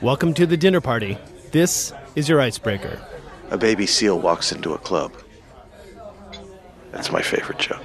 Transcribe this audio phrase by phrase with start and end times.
[0.00, 1.18] Welcome to the dinner party.
[1.50, 3.04] This is your icebreaker.
[3.50, 5.12] A baby seal walks into a club.
[6.92, 7.84] That's my favorite joke.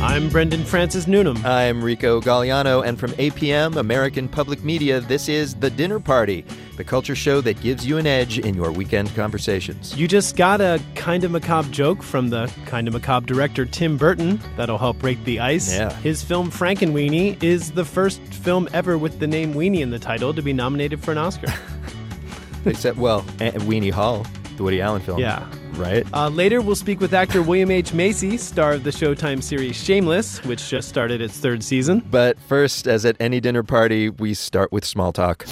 [0.00, 1.44] I'm Brendan Francis Noonan.
[1.44, 6.44] I'm Rico Galliano, and from APM, American Public Media, this is The Dinner Party,
[6.80, 9.94] the culture show that gives you an edge in your weekend conversations.
[9.98, 13.98] You just got a kind of macabre joke from the kind of macabre director Tim
[13.98, 15.74] Burton that'll help break the ice.
[15.74, 15.92] Yeah.
[15.96, 20.32] His film Frankenweenie is the first film ever with the name Weenie in the title
[20.32, 21.48] to be nominated for an Oscar.
[22.64, 24.26] Except, well, Weenie Hall,
[24.56, 25.18] the Woody Allen film.
[25.18, 25.46] yeah.
[25.74, 26.06] Right?
[26.14, 27.92] Uh, later, we'll speak with actor William H.
[27.92, 32.02] Macy, star of the Showtime series Shameless, which just started its third season.
[32.10, 35.46] But first, as at any dinner party, we start with small talk.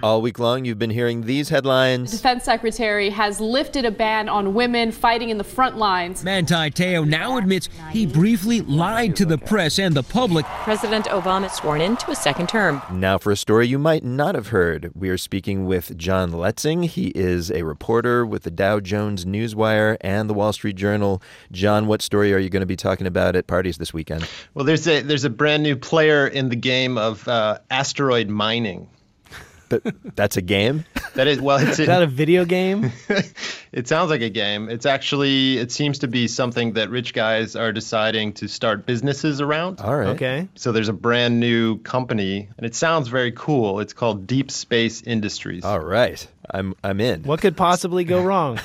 [0.00, 2.12] All week long, you've been hearing these headlines.
[2.12, 6.22] The Defense Secretary has lifted a ban on women fighting in the front lines.
[6.22, 10.46] Manti Teo now admits he briefly lied to the press and the public.
[10.62, 12.80] President Obama sworn into a second term.
[12.92, 16.84] Now, for a story you might not have heard, we are speaking with John Letzing.
[16.84, 21.20] He is a reporter with the Dow Jones Newswire and the Wall Street Journal.
[21.50, 24.28] John, what story are you going to be talking about at parties this weekend?
[24.54, 28.88] Well, there's a there's a brand new player in the game of uh, asteroid mining.
[29.68, 30.84] But that's a game?
[31.14, 32.92] That is well, it's Is that a video game?
[33.72, 34.68] it sounds like a game.
[34.68, 39.40] It's actually it seems to be something that rich guys are deciding to start businesses
[39.40, 39.80] around.
[39.80, 40.10] All right.
[40.10, 40.48] Okay.
[40.54, 43.80] So there's a brand new company, and it sounds very cool.
[43.80, 45.64] It's called Deep Space Industries.
[45.64, 46.24] All right.
[46.48, 47.24] I'm I'm in.
[47.24, 48.60] What could possibly go wrong?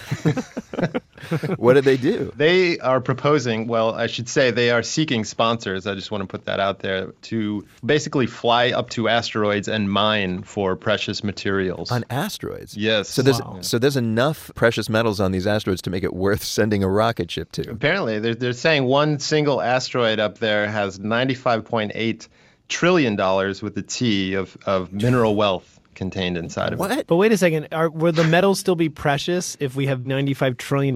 [1.58, 2.32] What did they do?
[2.36, 5.88] They are proposing, well, I should say they are seeking sponsors.
[5.88, 9.90] I just want to put that out there to basically fly up to asteroids and
[9.92, 11.92] mine for precious materials.
[11.92, 12.76] On asteroids.
[12.76, 13.10] Yes.
[13.10, 13.60] So there's Wow.
[13.62, 17.30] so there's enough precious metals on these asteroids to make it worth sending a rocket
[17.32, 17.70] ship to.
[17.70, 22.28] Apparently, they're, they're saying one single asteroid up there has 95.8
[22.70, 26.78] trillion dollars with a T of, of mineral wealth contained inside of it.
[26.80, 27.08] What?
[27.08, 27.68] But wait a second.
[27.72, 30.96] Are, will the metals still be precious if we have $95 trillion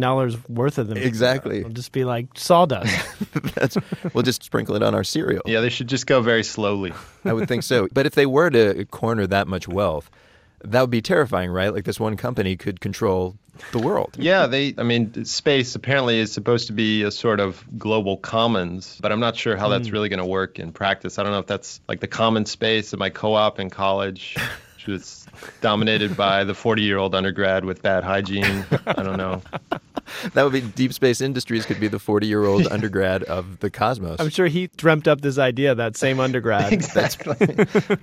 [0.50, 0.98] worth of them?
[0.98, 1.60] Exactly.
[1.60, 2.94] It'll just be like sawdust.
[3.56, 3.78] That's,
[4.14, 5.44] we'll just sprinkle it on our cereal.
[5.46, 6.94] Yeah, they should just go very slowly.
[7.26, 7.88] I would think so.
[7.92, 10.10] But if they were to corner that much wealth,
[10.64, 11.74] that would be terrifying, right?
[11.74, 13.38] Like this one company could control
[13.72, 14.16] the world.
[14.18, 14.74] Yeah, they.
[14.78, 19.20] I mean, space apparently is supposed to be a sort of global commons, but I'm
[19.20, 19.94] not sure how that's hmm.
[19.94, 21.20] really going to work in practice.
[21.20, 24.36] I don't know if that's like the common space of my co-op in college,
[24.88, 25.28] which was
[25.62, 28.66] dominated by the 40-year-old undergrad with bad hygiene.
[28.86, 29.42] I don't know.
[30.34, 34.22] That would be Deep Space Industries could be the 40-year-old undergrad of the cosmos.
[34.22, 36.72] I'm sure he dreamt up this idea, that same undergrad.
[36.78, 37.36] Exactly.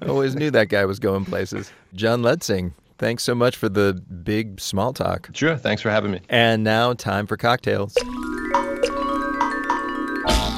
[0.07, 1.73] Always knew that guy was going places.
[1.95, 5.31] John Letzing, thanks so much for the big small talk.
[5.33, 5.57] sure.
[5.57, 6.21] Thanks for having me.
[6.29, 7.97] And now, time for cocktails.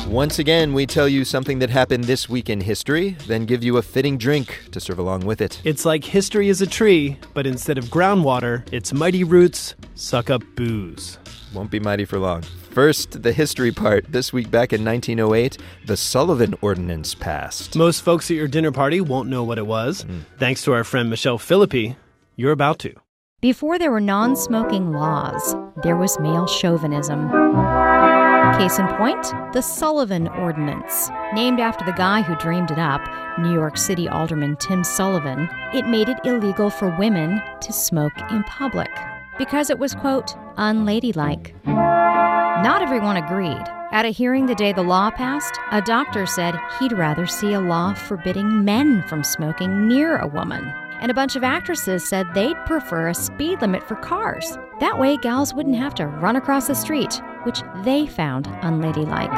[0.09, 3.77] Once again, we tell you something that happened this week in history, then give you
[3.77, 5.61] a fitting drink to serve along with it.
[5.65, 10.43] It's like history is a tree, but instead of groundwater, its mighty roots suck up
[10.55, 11.19] booze.
[11.53, 12.43] Won't be mighty for long.
[12.71, 14.05] First, the history part.
[14.09, 17.75] This week back in 1908, the Sullivan Ordinance passed.
[17.75, 20.03] Most folks at your dinner party won't know what it was.
[20.03, 20.21] Hmm.
[20.38, 21.97] Thanks to our friend Michelle Philippi,
[22.37, 22.94] you're about to.
[23.41, 27.28] Before there were non smoking laws, there was male chauvinism.
[28.59, 29.22] Case in point,
[29.53, 31.11] the Sullivan Ordinance.
[31.34, 33.03] Named after the guy who dreamed it up,
[33.39, 38.43] New York City Alderman Tim Sullivan, it made it illegal for women to smoke in
[38.44, 38.91] public
[39.37, 41.55] because it was, quote, unladylike.
[41.67, 43.62] Not everyone agreed.
[43.93, 47.61] At a hearing the day the law passed, a doctor said he'd rather see a
[47.61, 50.65] law forbidding men from smoking near a woman.
[51.03, 54.56] And a bunch of actresses said they'd prefer a speed limit for cars.
[54.81, 59.31] That way, gals wouldn't have to run across the street, which they found unladylike.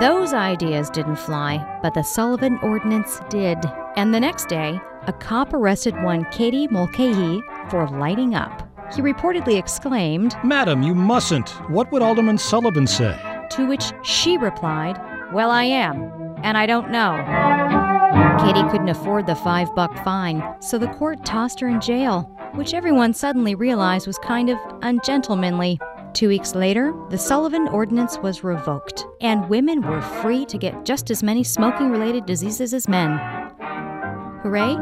[0.00, 3.58] Those ideas didn't fly, but the Sullivan Ordinance did.
[3.96, 8.68] And the next day, a cop arrested one Katie Mulcahy for lighting up.
[8.94, 11.48] He reportedly exclaimed, Madam, you mustn't.
[11.70, 13.18] What would Alderman Sullivan say?
[13.50, 15.00] to which she replied,
[15.32, 16.10] Well, I am,
[16.42, 17.16] and I don't know.
[18.44, 22.22] Katie couldn't afford the five buck fine, so the court tossed her in jail,
[22.54, 25.78] which everyone suddenly realized was kind of ungentlemanly.
[26.14, 31.10] Two weeks later, the Sullivan Ordinance was revoked, and women were free to get just
[31.10, 33.18] as many smoking related diseases as men.
[34.42, 34.76] Hooray!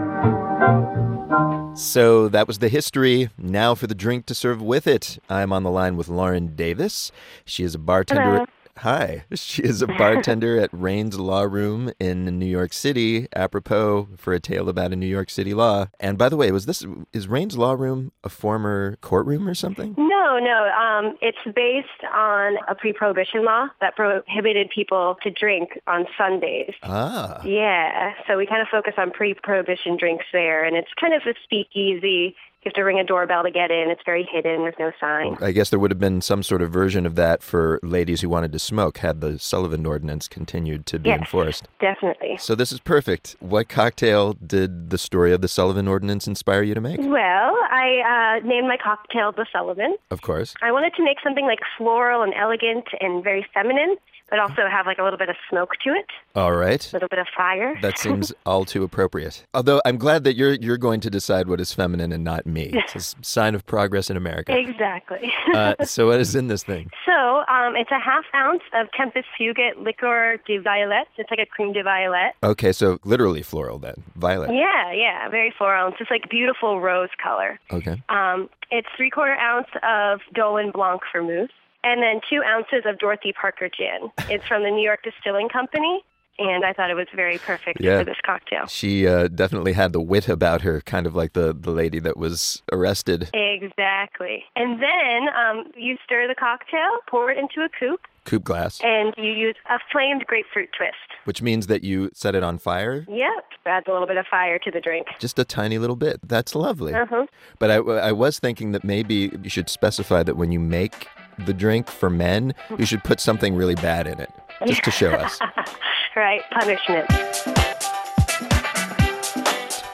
[1.76, 3.28] So that was the history.
[3.37, 5.19] Now for the drink to serve with it.
[5.28, 7.12] I'm on the line with Lauren Davis.
[7.44, 8.23] She is a bartender.
[8.23, 8.46] Hello.
[8.78, 9.25] Hi.
[9.34, 14.40] She is a bartender at Raines Law Room in New York City, apropos for a
[14.40, 15.87] tale about a New York City law.
[16.00, 19.94] And by the way, was this is Raines Law Room a former courtroom or something?
[19.96, 20.70] No, No.
[20.76, 26.75] Um, it's based on a pre-prohibition law that prohibited people to drink on Sundays.
[26.82, 27.43] Ah.
[27.44, 31.34] Yeah, so we kind of focus on pre-prohibition drinks there, and it's kind of a
[31.44, 32.34] speakeasy
[32.66, 33.90] you have to ring a doorbell to get in.
[33.90, 34.62] It's very hidden.
[34.62, 35.38] There's no sign.
[35.40, 38.28] I guess there would have been some sort of version of that for ladies who
[38.28, 41.68] wanted to smoke had the Sullivan Ordinance continued to be yes, enforced.
[41.80, 42.38] Definitely.
[42.38, 43.36] So this is perfect.
[43.38, 46.98] What cocktail did the story of the Sullivan Ordinance inspire you to make?
[46.98, 49.96] Well, I uh, named my cocktail the Sullivan.
[50.10, 50.54] Of course.
[50.60, 53.96] I wanted to make something like floral and elegant and very feminine
[54.31, 56.06] but also have like a little bit of smoke to it.
[56.34, 56.87] All right.
[56.93, 57.78] A little bit of fire.
[57.82, 59.44] That seems all too appropriate.
[59.55, 62.70] Although I'm glad that you're you're going to decide what is feminine and not me.
[62.73, 64.56] It's a sign of progress in America.
[64.56, 65.32] Exactly.
[65.55, 66.90] uh, so what is in this thing?
[67.05, 71.06] So um, it's a half ounce of Tempus Fugit Liqueur de Violet.
[71.17, 72.34] It's like a cream de violet.
[72.43, 74.52] Okay, so literally floral then, violet.
[74.52, 75.88] Yeah, yeah, very floral.
[75.88, 77.58] It's just like beautiful rose color.
[77.73, 78.02] Okay.
[78.08, 81.50] Um, it's three quarter ounce of Dolin Blanc vermouth
[81.87, 84.11] and then two ounces of Dorothy Parker gin.
[84.29, 86.03] It's from the New York Distilling Company.
[86.38, 87.99] And I thought it was very perfect yeah.
[87.99, 88.67] for this cocktail.
[88.67, 92.19] She uh, definitely had the wit about her, kind of like the, the lady that
[92.19, 93.31] was arrested.
[93.33, 94.44] Exactly.
[94.55, 98.83] And then um, you stir the cocktail, pour it into a coupe, coupe glass.
[98.83, 100.97] And you use a flamed grapefruit twist.
[101.25, 103.06] Which means that you set it on fire?
[103.09, 103.44] Yep.
[103.65, 105.06] Adds a little bit of fire to the drink.
[105.19, 106.21] Just a tiny little bit.
[106.23, 106.93] That's lovely.
[106.93, 107.27] Uh-huh.
[107.59, 111.55] But I, I was thinking that maybe you should specify that when you make the
[111.55, 114.31] drink for men, you should put something really bad in it,
[114.67, 115.38] just to show us.
[116.17, 117.06] right, punishment.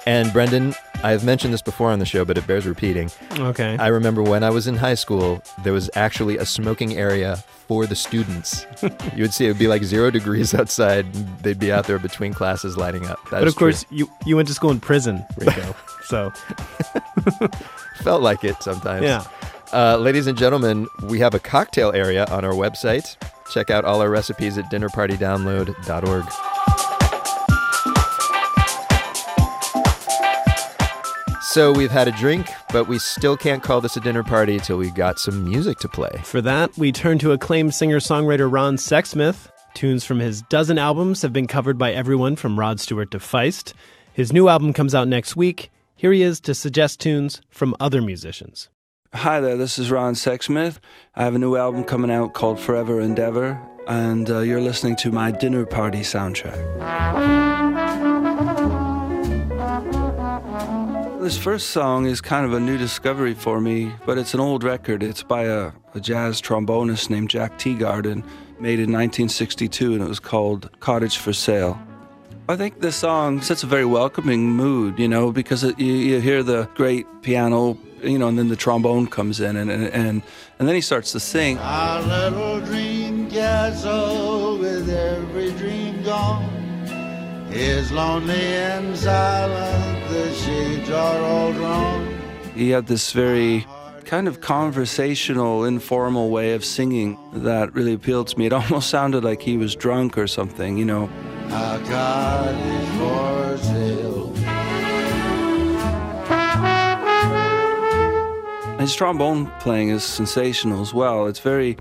[0.07, 0.75] And Brendan,
[1.05, 3.11] I've mentioned this before on the show, but it bears repeating.
[3.39, 3.77] Okay.
[3.79, 7.37] I remember when I was in high school, there was actually a smoking area
[7.67, 8.67] for the students.
[9.17, 11.13] you would see it would be like zero degrees outside.
[11.43, 13.19] They'd be out there between classes lighting up.
[13.31, 13.99] That but of course, true.
[13.99, 15.75] you you went to school in prison, Rico.
[16.05, 16.31] so
[17.97, 19.05] felt like it sometimes.
[19.05, 19.25] Yeah.
[19.73, 23.17] Uh, ladies and gentlemen, we have a cocktail area on our website.
[23.51, 26.25] Check out all our recipes at dinnerpartydownload.org.
[31.43, 34.79] So we've had a drink, but we still can't call this a dinner party till
[34.79, 36.21] we've got some music to play.
[36.25, 39.49] For that, we turn to acclaimed singer songwriter Ron Sexsmith.
[39.75, 43.73] Tunes from his dozen albums have been covered by everyone from Rod Stewart to Feist.
[44.13, 45.71] His new album comes out next week.
[45.95, 48.69] Here he is to suggest tunes from other musicians.
[49.15, 50.79] Hi there, this is Ron Sexsmith.
[51.15, 55.13] I have a new album coming out called Forever Endeavor, and uh, you're listening to
[55.13, 56.57] my dinner party soundtrack.
[61.21, 64.65] This first song is kind of a new discovery for me, but it's an old
[64.65, 65.03] record.
[65.03, 68.25] It's by a, a jazz trombonist named Jack Teagarden,
[68.61, 71.79] made in 1962, and it was called Cottage for Sale.
[72.49, 76.21] I think this song sets a very welcoming mood, you know, because it, you, you
[76.21, 80.23] hear the great piano, you know, and then the trombone comes in, and, and, and,
[80.59, 81.59] and then he starts to sing.
[81.59, 86.45] Our little dream castle with every dream gone
[87.51, 92.19] is lonely and silent, the shades are all drawn.
[92.55, 93.67] He had this very
[94.05, 98.47] kind of conversational, informal way of singing that really appealed to me.
[98.47, 101.09] It almost sounded like he was drunk or something, you know.
[108.83, 111.29] His trombone playing is sensational as well.
[111.29, 111.77] It's very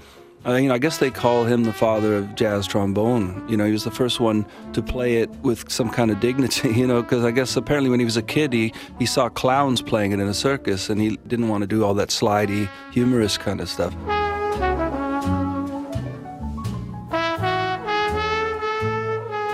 [0.46, 3.44] you know, I guess they call him the father of jazz trombone.
[3.50, 6.70] You know, he was the first one to play it with some kind of dignity,
[6.76, 9.82] you know, because I guess apparently when he was a kid, he, he saw clowns
[9.82, 13.36] playing it in a circus and he didn't want to do all that slidey, humorous
[13.36, 13.96] kind of stuff.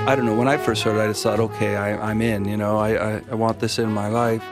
[0.05, 2.43] I don't know, when I first heard it, I just thought, okay, I, am in,
[2.43, 4.43] you know, I, I, I want this in my life.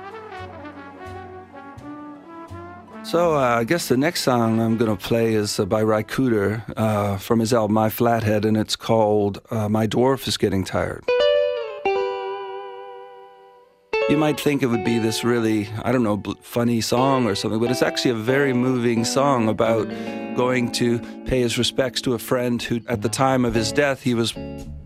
[3.05, 6.01] So uh, I guess the next song I'm going to play is uh, by Ry
[6.01, 10.63] Cooder uh, from his album My Flathead, and it's called uh, My Dwarf is Getting
[10.63, 11.05] Tired.
[14.07, 17.59] You might think it would be this really, I don't know, funny song or something,
[17.59, 19.87] but it's actually a very moving song about
[20.35, 24.03] going to pay his respects to a friend who, at the time of his death,
[24.03, 24.35] he was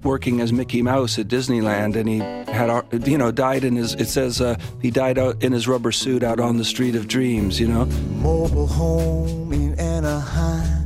[0.03, 3.93] working as Mickey Mouse at Disneyland, and he had, you know, died in his.
[3.95, 7.09] It says uh, he died out in his rubber suit out on the street of
[7.09, 7.59] dreams.
[7.59, 7.85] You know.
[8.21, 10.78] Mobile home in Anaheim.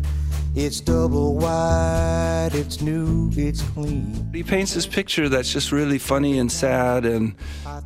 [0.55, 4.29] It's double wide, it's new, it's clean.
[4.31, 7.33] He paints this picture that's just really funny and sad and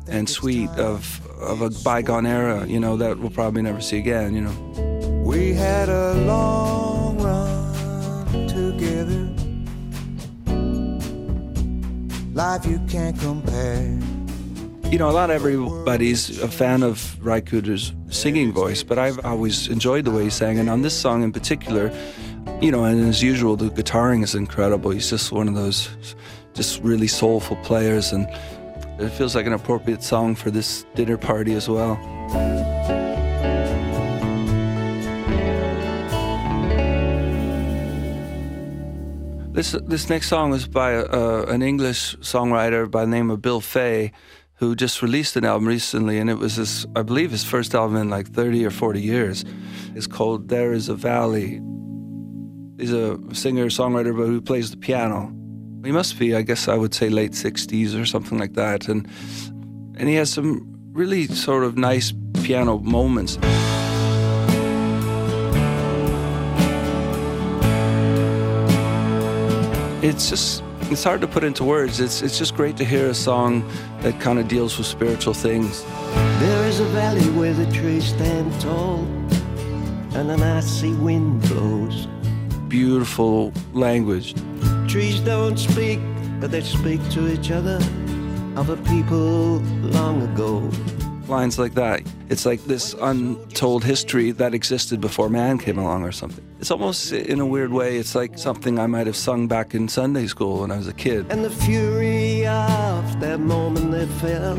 [0.06, 4.34] and sweet of of a bygone era, you know, that we'll probably never see again,
[4.34, 5.22] you know.
[5.24, 9.30] We had a long run together.
[12.34, 13.98] Life you can't compare.
[14.92, 19.68] You know, a lot of everybody's a fan of Cooder's singing voice, but I've always
[19.68, 20.58] enjoyed the way he sang.
[20.58, 21.92] And on this song in particular,
[22.60, 24.90] you know, and as usual, the guitaring is incredible.
[24.90, 25.88] He's just one of those
[26.54, 28.26] just really soulful players, and
[28.98, 31.96] it feels like an appropriate song for this dinner party as well.
[39.52, 43.60] This this next song is by uh, an English songwriter by the name of Bill
[43.60, 44.12] Fay,
[44.54, 47.96] who just released an album recently, and it was his, I believe, his first album
[47.96, 49.44] in like 30 or 40 years.
[49.94, 51.60] It's called "There Is a Valley."
[52.78, 55.32] He's a singer songwriter, but who plays the piano.
[55.84, 59.06] He must be, I guess, I would say late 60s or something like that, and
[59.96, 63.38] and he has some really sort of nice piano moments.
[70.08, 72.00] it's just it's hard to put into words.
[72.00, 73.68] It's it's just great to hear a song
[74.00, 75.84] that kind of deals with spiritual things.
[76.40, 79.00] There is a valley where the trees stand tall
[80.14, 82.08] and an icy wind blows.
[82.68, 84.34] Beautiful language.
[84.88, 86.00] Trees don't speak,
[86.40, 87.78] but they speak to each other
[88.56, 89.60] other people
[89.92, 90.70] long ago.
[91.28, 92.02] Lines like that.
[92.28, 96.44] It's like this untold history that existed before man came along or something.
[96.58, 99.88] It's almost in a weird way, it's like something I might have sung back in
[99.88, 101.30] Sunday school when I was a kid.
[101.30, 104.58] And the fury of that moment they felt,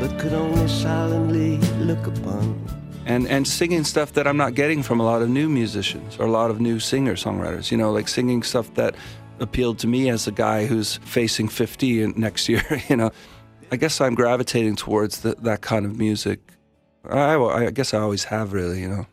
[0.00, 2.77] but could only silently look upon.
[3.08, 6.26] And, and singing stuff that I'm not getting from a lot of new musicians or
[6.26, 8.94] a lot of new singer songwriters, you know, like singing stuff that
[9.40, 13.10] appealed to me as a guy who's facing 50 next year, you know.
[13.72, 16.40] I guess I'm gravitating towards the, that kind of music.
[17.08, 19.06] I, I guess I always have, really, you know.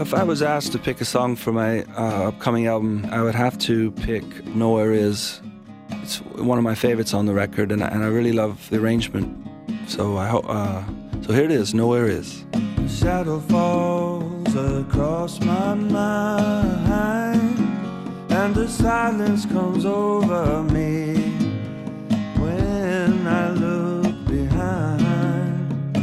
[0.00, 3.34] If I was asked to pick a song for my uh, upcoming album, I would
[3.34, 5.40] have to pick Nowhere Is.
[6.02, 8.78] It's one of my favorites on the record, and I, and I really love the
[8.78, 9.46] arrangement.
[9.86, 10.46] So I hope.
[10.48, 10.82] Uh,
[11.22, 12.44] so here it is, Nowhere Is.
[12.88, 17.58] Shadow falls across my mind,
[18.30, 21.14] and the silence comes over me
[22.38, 25.96] when I look behind.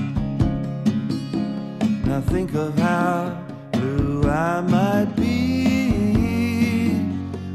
[2.03, 3.41] And I think of how
[3.71, 6.97] blue I might be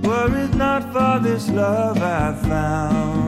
[0.03, 3.27] were it not for this love I found.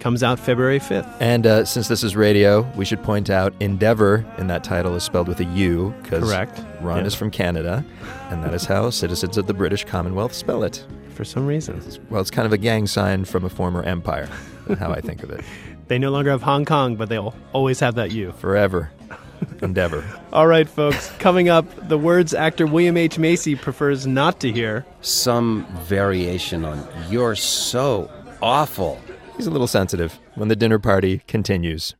[0.00, 1.12] comes out February 5th.
[1.20, 5.02] And uh, since this is radio, we should point out Endeavor in that title is
[5.02, 6.30] spelled with a U because
[6.80, 7.04] Ron Yeah.
[7.04, 7.84] is from Canada,
[8.30, 10.84] and that is how citizens of the British Commonwealth spell it.
[11.14, 11.82] For some reason.
[12.10, 14.28] Well, it's kind of a gang sign from a former empire,
[14.78, 15.44] how I think of it.
[15.88, 18.32] They no longer have Hong Kong, but they'll always have that U.
[18.32, 18.90] Forever.
[19.62, 20.04] Endeavor.
[20.34, 21.10] All right, folks.
[21.18, 23.18] Coming up, the words actor William H.
[23.18, 24.84] Macy prefers not to hear.
[25.00, 28.10] Some variation on "You're so
[28.42, 29.00] awful."
[29.38, 31.94] He's a little sensitive when the dinner party continues.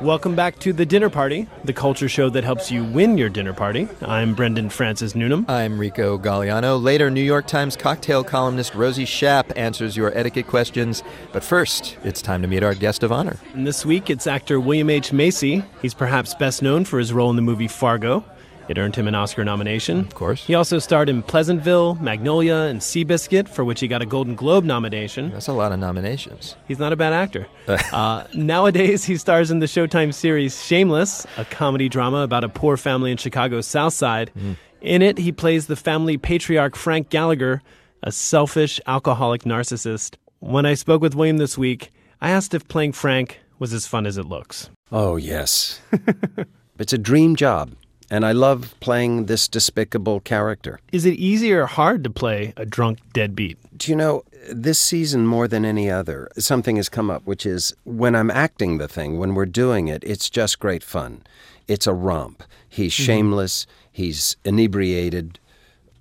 [0.00, 3.52] Welcome back to The Dinner Party, the culture show that helps you win your dinner
[3.52, 3.88] party.
[4.00, 5.44] I'm Brendan Francis Noonan.
[5.48, 6.82] I'm Rico Galliano.
[6.82, 11.02] Later, New York Times cocktail columnist Rosie Schaap answers your etiquette questions.
[11.32, 13.36] But first, it's time to meet our guest of honor.
[13.52, 15.12] And this week, it's actor William H.
[15.12, 15.62] Macy.
[15.82, 18.24] He's perhaps best known for his role in the movie Fargo.
[18.68, 20.00] It earned him an Oscar nomination.
[20.00, 20.44] Of course.
[20.44, 24.64] He also starred in Pleasantville, Magnolia, and Seabiscuit, for which he got a Golden Globe
[24.64, 25.30] nomination.
[25.30, 26.54] That's a lot of nominations.
[26.66, 27.46] He's not a bad actor.
[27.92, 32.76] uh, nowadays, he stars in the Showtime series Shameless, a comedy drama about a poor
[32.76, 34.30] family in Chicago's South Side.
[34.80, 37.62] In it, he plays the family patriarch Frank Gallagher,
[38.02, 40.16] a selfish, alcoholic narcissist.
[40.40, 44.06] When I spoke with William this week, I asked if playing Frank was as fun
[44.06, 44.70] as it looks.
[44.92, 45.80] Oh, yes.
[46.78, 47.72] it's a dream job,
[48.10, 50.80] and I love playing this despicable character.
[50.92, 53.58] Is it easy or hard to play a drunk deadbeat?
[53.76, 57.74] Do you know, this season more than any other, something has come up, which is
[57.84, 61.22] when I'm acting the thing, when we're doing it, it's just great fun.
[61.66, 62.42] It's a romp.
[62.68, 63.04] He's Mhm.
[63.04, 65.38] shameless, he's inebriated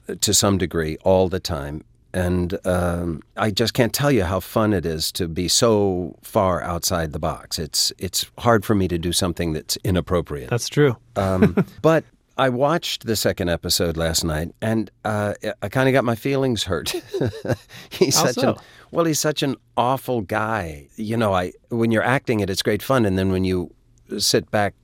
[0.09, 1.83] uh, to some degree all the time.
[2.17, 6.63] And um, I just can't tell you how fun it is to be so far
[6.63, 7.59] outside the box.
[7.59, 10.49] It's it's hard for me to do something that's inappropriate.
[10.49, 10.97] That's true.
[11.17, 12.03] Um, but
[12.37, 15.33] I watched the second episode last night, and uh,
[15.63, 16.89] I kind of got my feelings hurt.
[17.89, 18.49] he's How such so?
[18.51, 18.55] an
[18.91, 20.87] well, he's such an awful guy.
[20.95, 23.73] You know, I when you're acting it, it's great fun, and then when you
[24.19, 24.75] sit back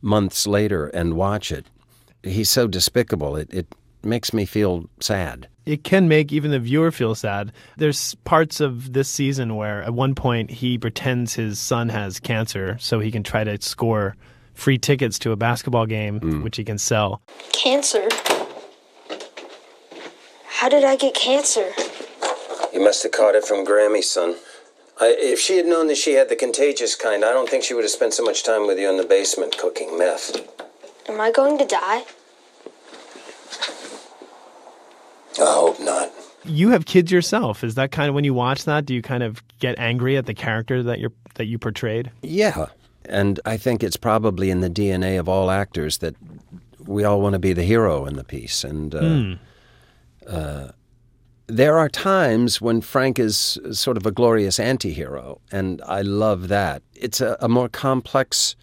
[0.00, 1.66] months later and watch it,
[2.22, 3.36] he's so despicable.
[3.36, 3.66] It it
[4.04, 5.48] makes me feel sad.
[5.66, 7.52] It can make even the viewer feel sad.
[7.76, 12.76] There's parts of this season where at one point he pretends his son has cancer
[12.78, 14.16] so he can try to score
[14.52, 16.42] free tickets to a basketball game, hmm.
[16.42, 17.22] which he can sell.
[17.52, 18.08] Cancer?
[20.46, 21.72] How did I get cancer?
[22.72, 24.36] You must have caught it from Grammy, son.
[25.00, 27.74] I, if she had known that she had the contagious kind, I don't think she
[27.74, 30.36] would have spent so much time with you in the basement cooking meth.
[31.08, 32.04] Am I going to die?
[35.38, 36.10] I hope not.
[36.44, 37.64] You have kids yourself.
[37.64, 40.26] Is that kind of when you watch that, do you kind of get angry at
[40.26, 42.10] the character that you're that you portrayed?
[42.22, 42.66] Yeah.
[43.06, 46.14] And I think it's probably in the DNA of all actors that
[46.86, 48.62] we all want to be the hero in the piece.
[48.64, 49.32] And uh, Hmm.
[50.26, 50.68] uh,
[51.46, 56.48] there are times when Frank is sort of a glorious anti hero, and I love
[56.48, 56.82] that.
[56.94, 58.56] It's a, a more complex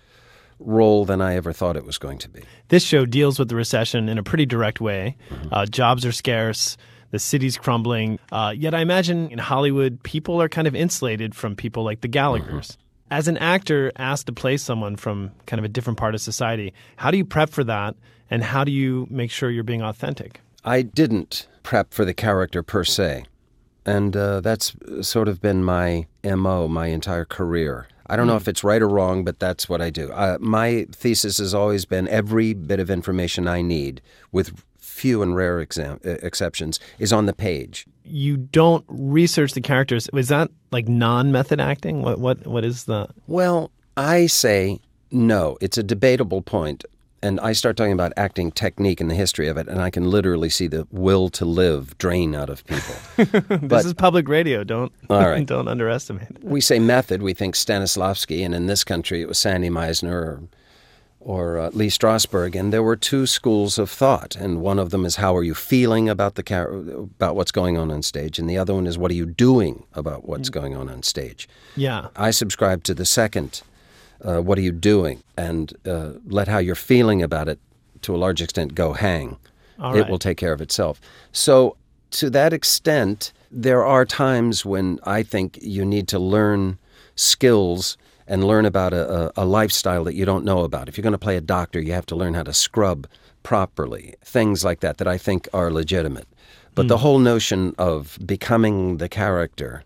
[0.63, 2.43] role than I ever thought it was going to be.
[2.69, 5.17] This show deals with the recession in a pretty direct way.
[5.51, 6.77] Uh, jobs are scarce.
[7.11, 8.19] The city's crumbling.
[8.31, 12.07] Uh, yet I imagine in Hollywood, people are kind of insulated from people like the
[12.07, 12.77] Gallaghers.
[13.09, 16.73] As an actor asked to play someone from kind of a different part of society,
[16.95, 17.95] how do you prep for that?
[18.29, 20.39] And how do you make sure you're being authentic?
[20.63, 23.25] I didn't prep for the character per se.
[23.85, 27.87] And uh, that's sort of been my MO my entire career.
[28.07, 30.11] I don't know if it's right or wrong, but that's what I do.
[30.11, 35.35] Uh, my thesis has always been every bit of information I need, with few and
[35.35, 37.85] rare exam- exceptions, is on the page.
[38.03, 40.09] You don't research the characters.
[40.13, 42.01] Is that like non-method acting?
[42.01, 43.07] What what what is the?
[43.27, 44.79] Well, I say
[45.11, 45.57] no.
[45.61, 46.83] It's a debatable point.
[47.23, 50.09] And I start talking about acting technique and the history of it, and I can
[50.09, 52.95] literally see the will to live drain out of people.
[53.17, 54.63] this But- is public radio.
[54.63, 55.45] Don't All right.
[55.55, 56.29] don't underestimate.
[56.31, 56.43] it.
[56.43, 60.41] we say method, we think Stanislavski, and in this country it was Sandy Meisner or,
[61.19, 62.55] or uh, Lee Strasberg.
[62.59, 65.53] And there were two schools of thought, and one of them is how are you
[65.53, 68.97] feeling about the char- about what's going on on stage, and the other one is
[68.97, 71.47] what are you doing about what's going on on stage.
[71.75, 72.07] Yeah.
[72.15, 73.61] I subscribe to the second.
[74.23, 75.23] Uh, what are you doing?
[75.37, 77.59] And uh, let how you're feeling about it,
[78.01, 79.37] to a large extent, go hang.
[79.79, 80.09] All it right.
[80.09, 81.01] will take care of itself.
[81.31, 81.75] So,
[82.11, 86.77] to that extent, there are times when I think you need to learn
[87.15, 90.87] skills and learn about a, a, lifestyle that you don't know about.
[90.87, 93.07] If you're going to play a doctor, you have to learn how to scrub
[93.43, 96.27] properly, things like that, that I think are legitimate.
[96.75, 97.01] But the Hmm.
[97.03, 99.83] whole notion of becoming the character,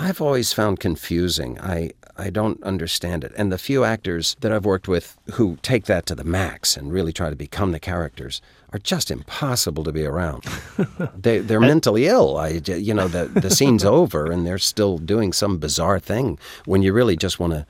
[0.00, 1.60] I've always found confusing.
[1.60, 3.32] I I don't understand it.
[3.36, 6.92] And the few actors that I've worked with who take that to the max and
[6.92, 10.44] really try to become the characters are just impossible to be around.
[11.16, 12.38] they they're mentally ill.
[12.38, 16.82] I you know the the scene's over and they're still doing some bizarre thing when
[16.82, 17.66] you really just want to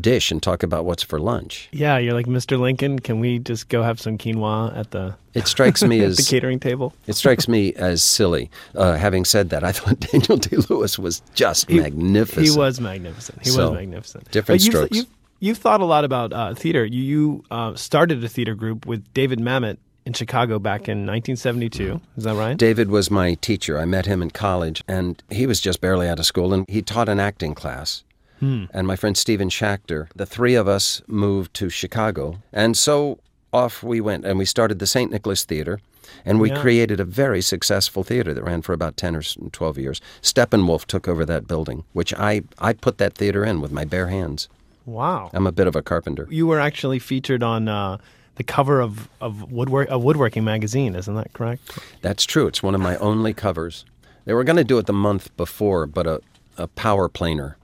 [0.00, 1.68] dish and talk about what's for lunch.
[1.72, 2.58] Yeah, you're like Mr.
[2.58, 2.98] Lincoln.
[2.98, 5.14] Can we just go have some quinoa at the?
[5.34, 6.94] It strikes me as the catering table.
[7.06, 8.50] It strikes me as silly.
[8.74, 12.46] Uh, having said that, I thought Daniel Day Lewis was just He- magnificent.
[12.46, 13.42] He was magnificent.
[13.42, 14.30] He So, was magnificent.
[14.30, 14.96] different But you've, strokes.
[14.96, 15.06] You've,
[15.40, 16.84] you've thought a lot about uh, theater.
[16.84, 22.00] You, you uh, started a theater group with David Mamet in Chicago back in 1972.
[22.16, 22.56] Is that right?
[22.56, 23.78] David was my teacher.
[23.78, 26.82] I met him in college, and he was just barely out of school, and he
[26.82, 28.02] taught an acting class.
[28.42, 28.64] Hmm.
[28.74, 33.18] And my friend Stephen Schachter, the three of us moved to Chicago, and so
[33.52, 35.12] off we went, and we started the St.
[35.12, 35.78] Nicholas Theater,
[36.24, 36.60] and we Yeah.
[36.60, 40.00] created a very successful theater that ran for about 10 or 12 years.
[40.22, 44.08] Steppenwolf took over that building, which I, I put that theater in with my bare
[44.08, 44.48] hands.
[44.86, 45.30] Wow.
[45.32, 46.26] I'm a bit of a carpenter.
[46.28, 47.98] You were actually featured on uh,
[48.34, 50.96] the cover of of woodwork a woodworking magazine.
[50.96, 51.78] Isn't that correct?
[52.00, 52.48] That's true.
[52.48, 53.84] It's one of my only covers.
[54.24, 56.20] They were going to do it the month before, but a,
[56.58, 57.56] a power planer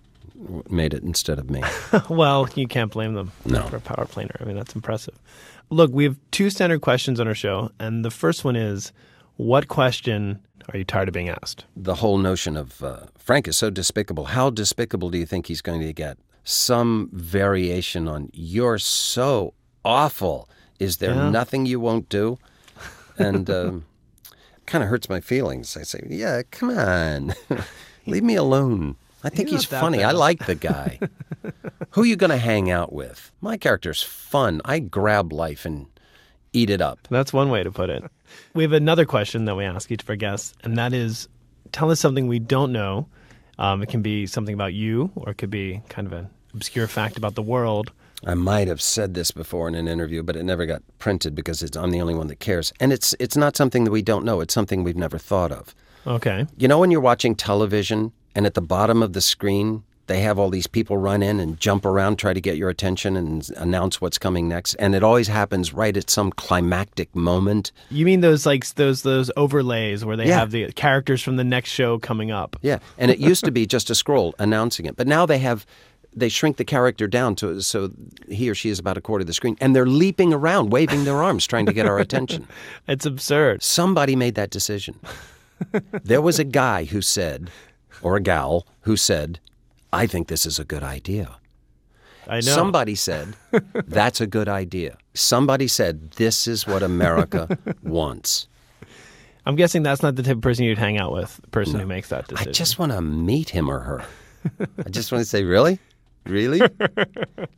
[0.71, 1.63] made it instead of me.
[2.09, 3.63] well, you can't blame them No.
[3.63, 4.37] for a power planer.
[4.41, 5.19] I mean, that's impressive.
[5.71, 8.93] Look, we have two standard questions on our show, and the first one is,
[9.37, 10.41] what question
[10.73, 11.65] are you tired of being asked?
[11.77, 14.27] the whole notion of uh, Frank is so despicable.
[14.27, 16.19] How despicable do you think he's going to get?
[16.45, 19.53] Some variation on "You're so
[19.85, 20.49] awful."
[20.79, 21.29] Is there Yeah.
[21.31, 22.39] nothing you won't do?
[23.19, 23.85] And um,
[24.67, 25.77] kind of hurts my feelings.
[25.77, 27.35] I say, "Yeah, come on,
[28.07, 30.05] leave me alone." I think He's he's, funny.
[30.05, 30.99] I like the guy.
[31.91, 33.33] Who are you going to hang out with?
[33.41, 34.61] My character's fun.
[34.65, 35.87] I grab life and
[36.53, 37.01] eat it up.
[37.11, 38.05] That's one way to put it.
[38.53, 41.31] We have another question that we ask each of our guests, and that is
[41.73, 43.09] tell us something we don't know.
[43.59, 46.87] Um, it can be something about you, or it could be kind of an obscure
[46.89, 47.91] fact about the world.
[48.27, 51.63] I might have said this before in an interview, but it never got printed because
[51.63, 52.71] it's, I'm the only one that cares.
[52.81, 54.43] And it's it's not something that we don't know.
[54.43, 55.75] It's something we've never thought of.
[56.07, 56.47] Okay.
[56.59, 60.39] You know when you're watching television and at the bottom of the screen They have
[60.41, 64.01] all these people run in and jump around, try to get your attention and announce
[64.01, 64.73] what's coming next.
[64.83, 67.73] And it always happens right at some climactic moment.
[67.91, 70.39] You mean those like those those overlays where they Yeah.
[70.39, 72.57] have the characters from the next show coming up?
[72.63, 72.79] Yeah.
[72.97, 74.97] And it used to be just a scroll announcing it.
[74.97, 75.67] But now they have
[76.17, 77.91] they shrink the character down to so
[78.31, 81.05] he or she is about a quarter of the screen and they're leaping around, waving
[81.05, 82.43] their arms, trying to get our attention.
[82.95, 83.63] It's absurd.
[83.63, 84.95] Somebody made that decision.
[86.05, 87.51] there was a guy who said,
[88.03, 89.41] or a gal who said,
[89.93, 91.37] I think this is a good idea.
[92.27, 92.41] I know.
[92.41, 93.35] Somebody said,
[93.87, 94.99] that's a good idea.
[95.15, 98.49] Somebody said, this is what America wants.
[99.47, 101.87] I'm guessing that's not the type of person you'd hang out with, the person who
[101.87, 102.51] makes that decision.
[102.51, 104.05] I just want to meet him or her.
[104.85, 105.79] I just want to say, really?
[106.27, 106.61] Really?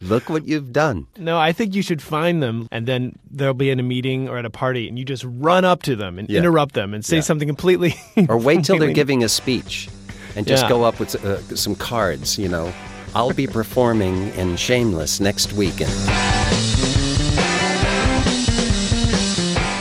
[0.00, 1.08] Look what you've done.
[1.18, 4.38] No, I think you should find them and then they'll be in a meeting or
[4.38, 6.38] at a party and you just run up to them and Yeah.
[6.38, 7.22] interrupt them and say Yeah.
[7.22, 7.96] something completely.
[8.28, 9.88] Or wait till they're giving a speech
[10.36, 10.68] and just Yeah.
[10.68, 12.72] go up with uh, some cards, you know.
[13.14, 15.90] I'll be performing in Shameless next weekend.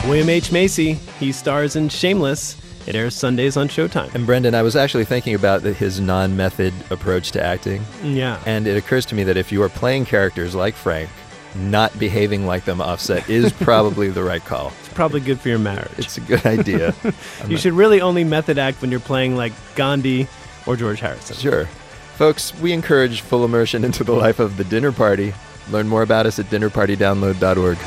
[0.06, 0.50] William H.
[0.50, 2.56] Macy, he stars in Shameless.
[2.88, 4.12] It airs Sundays on Showtime.
[4.14, 7.84] And Brendan, I was actually thinking about the, his non method approach to acting.
[8.02, 8.42] Yeah.
[8.46, 11.08] And it occurs to me that if you are playing characters like Frank,
[11.54, 14.72] not behaving like them offset is probably the right call.
[14.80, 15.92] It's probably good for your marriage.
[15.98, 16.92] It's a good idea.
[17.04, 20.26] You not- should really only method act when you're playing like Gandhi
[20.70, 21.36] or George Harrison.
[21.36, 21.66] Sure.
[22.16, 25.34] Folks, we encourage full immersion into the life of the dinner party.
[25.70, 27.78] Learn more about us at dinnerpartydownload.org.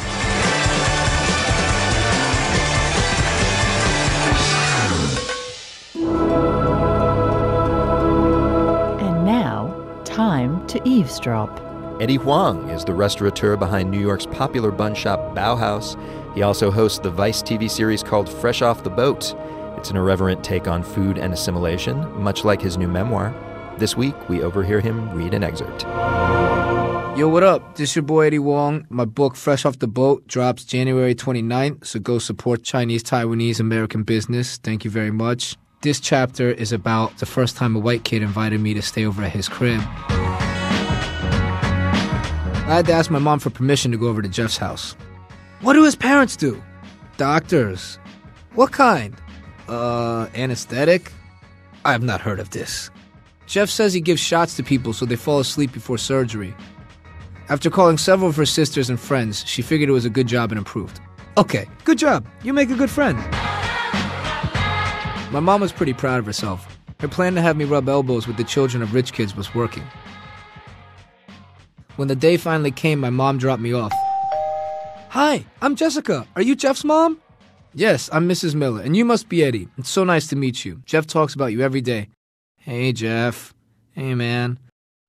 [9.02, 11.62] And now, time to eavesdrop.
[12.02, 15.96] Eddie Huang is the restaurateur behind New York's popular bun shop Baohaus.
[16.34, 19.36] He also hosts the Vice TV series called Fresh Off the Boat.
[19.78, 23.34] It's an irreverent take on food and assimilation, much like his new memoir.
[23.78, 25.84] This week, we overhear him read an excerpt.
[27.18, 27.76] Yo, what up?
[27.76, 28.88] This your boy Eddie Huang.
[28.90, 34.04] My book, Fresh Off the Boat, drops January 29th, so go support Chinese Taiwanese American
[34.04, 34.58] business.
[34.58, 35.56] Thank you very much.
[35.82, 39.22] This chapter is about the first time a white kid invited me to stay over
[39.22, 39.82] at his crib.
[42.66, 44.96] I had to ask my mom for permission to go over to Jeff's house.
[45.62, 46.64] What do his parents do?
[47.18, 48.00] Doctors.
[48.56, 49.14] What kind?
[49.74, 51.12] Uh, anesthetic?
[51.84, 52.92] I have not heard of this.
[53.48, 56.54] Jeff says he gives shots to people so they fall asleep before surgery.
[57.50, 60.52] After calling several of her sisters and friends, she figured it was a good job
[60.52, 61.00] and approved.
[61.38, 62.28] Okay, good job.
[62.44, 63.18] You make a good friend.
[65.34, 66.68] My mom was pretty proud of herself.
[67.00, 69.84] Her plan to have me rub elbows with the children of rich kids was working.
[71.96, 73.92] When the day finally came, my mom dropped me off.
[75.10, 76.28] Hi, I'm Jessica.
[76.36, 77.20] Are you Jeff's mom?
[77.76, 78.54] Yes, I'm Mrs.
[78.54, 79.68] Miller, and you must be Eddie.
[79.80, 80.84] It's so nice to meet you.
[80.86, 82.10] Jeff talks about you every day.
[82.58, 83.52] Hey, Jeff.
[83.94, 84.60] Hey, man.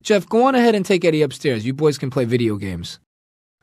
[0.02, 1.66] Jeff, go on ahead and take Eddie upstairs.
[1.66, 3.00] You boys can play video games.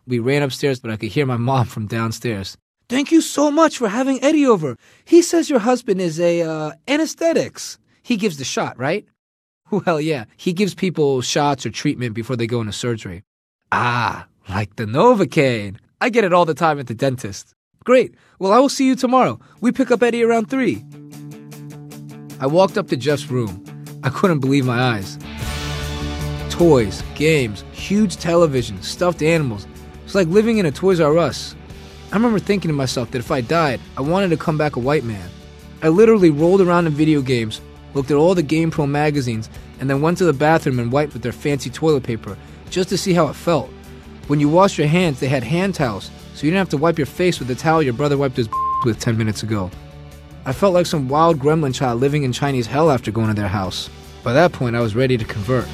[0.05, 2.57] We ran upstairs, but I could hear my mom from downstairs.
[2.89, 4.75] Thank you so much for having Eddie over.
[5.03, 7.79] He says your husband is a uh, anesthetics.
[8.03, 9.05] He gives the shot, right?
[9.71, 10.25] Well, yeah.
[10.35, 13.23] He gives people shots or treatment before they go into surgery.
[13.71, 15.77] Ah, like the Novocaine.
[16.01, 17.55] I get it all the time at the dentist.
[17.83, 18.13] Great.
[18.37, 19.39] Well, I will see you tomorrow.
[19.59, 20.85] We pick up Eddie around 3.
[22.39, 23.65] I walked up to Jeff's room.
[24.03, 25.17] I couldn't believe my eyes.
[26.51, 29.65] Toys, games, huge television, stuffed animals.
[30.05, 31.55] It's like living in a Toys R Us.
[32.11, 34.79] I remember thinking to myself that if I died, I wanted to come back a
[34.79, 35.29] white man.
[35.81, 37.61] I literally rolled around in video games,
[37.95, 41.13] looked at all the Game Pro magazines, and then went to the bathroom and wiped
[41.13, 42.37] with their fancy toilet paper
[42.69, 43.69] just to see how it felt.
[44.27, 46.97] When you washed your hands, they had hand towels, so you didn't have to wipe
[46.97, 48.49] your face with the towel your brother wiped his
[48.83, 49.69] with 10 minutes ago.
[50.43, 53.47] I felt like some wild gremlin child living in Chinese hell after going to their
[53.47, 53.91] house.
[54.23, 55.67] By that point, I was ready to convert.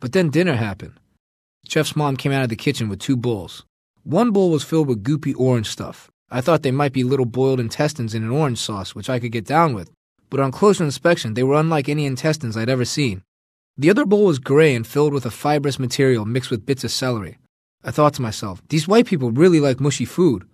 [0.00, 0.94] But then dinner happened.
[1.64, 3.64] Jeff's mom came out of the kitchen with two bowls.
[4.02, 6.10] One bowl was filled with goopy orange stuff.
[6.28, 9.30] I thought they might be little boiled intestines in an orange sauce, which I could
[9.30, 9.92] get down with.
[10.28, 13.22] But on closer inspection, they were unlike any intestines I'd ever seen.
[13.76, 16.90] The other bowl was gray and filled with a fibrous material mixed with bits of
[16.90, 17.38] celery.
[17.88, 20.46] I thought to myself, these white people really like mushy food.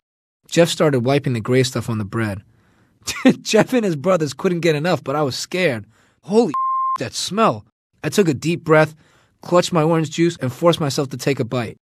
[0.48, 2.44] Jeff started wiping the gray stuff on the bread.
[3.42, 5.84] Jeff and his brothers couldn't get enough, but I was scared.
[6.22, 6.52] Holy
[7.00, 7.66] that smell.
[8.04, 8.94] I took a deep breath,
[9.42, 11.76] clutched my orange juice, and forced myself to take a bite.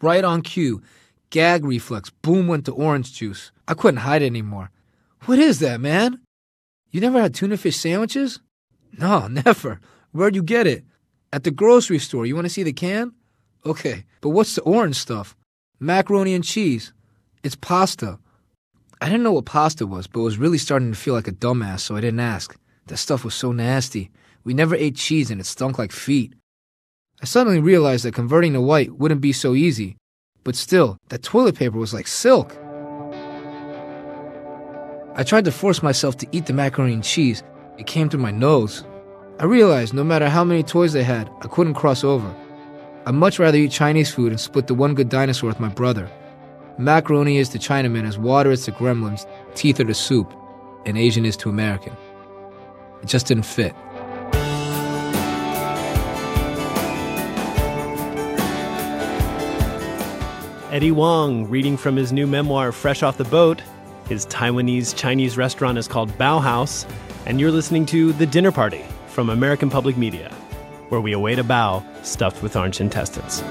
[0.00, 0.80] Right on cue,
[1.28, 3.52] gag reflex, boom went the orange juice.
[3.68, 4.70] I couldn't hide it anymore.
[5.26, 6.22] What is that, man?
[6.92, 8.40] You never had tuna fish sandwiches?
[8.96, 9.80] No, never.
[10.12, 10.84] Where'd you get it?
[11.30, 12.24] At the grocery store.
[12.24, 13.12] You want to see the can?
[13.68, 15.36] Okay, but what's the orange stuff?
[15.78, 16.94] Macaroni and cheese.
[17.44, 18.18] It's pasta.
[19.02, 21.80] I didn't know what pasta was, but was really starting to feel like a dumbass,
[21.80, 22.58] so I didn't ask.
[22.86, 24.10] That stuff was so nasty.
[24.42, 26.32] We never ate cheese and it stunk like feet.
[27.20, 29.98] I suddenly realized that converting to white wouldn't be so easy,
[30.44, 32.56] but still, that toilet paper was like silk.
[35.14, 37.42] I tried to force myself to eat the macaroni and cheese.
[37.76, 38.84] It came through my nose.
[39.38, 42.34] I realized no matter how many toys they had, I couldn't cross over.
[43.08, 46.10] I'd much rather eat Chinese food and split the one good dinosaur with my brother.
[46.76, 50.30] Macaroni is to Chinaman as water is to gremlins, teeth are to soup,
[50.84, 51.96] and Asian is to American.
[53.02, 53.74] It just didn't fit.
[60.70, 63.62] Eddie Huang reading from his new memoir, Fresh Off the Boat.
[64.10, 66.86] His Taiwanese Chinese restaurant is called Baohaus,
[67.24, 70.30] and you're listening to The Dinner Party from American Public Media,
[70.88, 73.42] where we await a bao stuffed with orange intestines.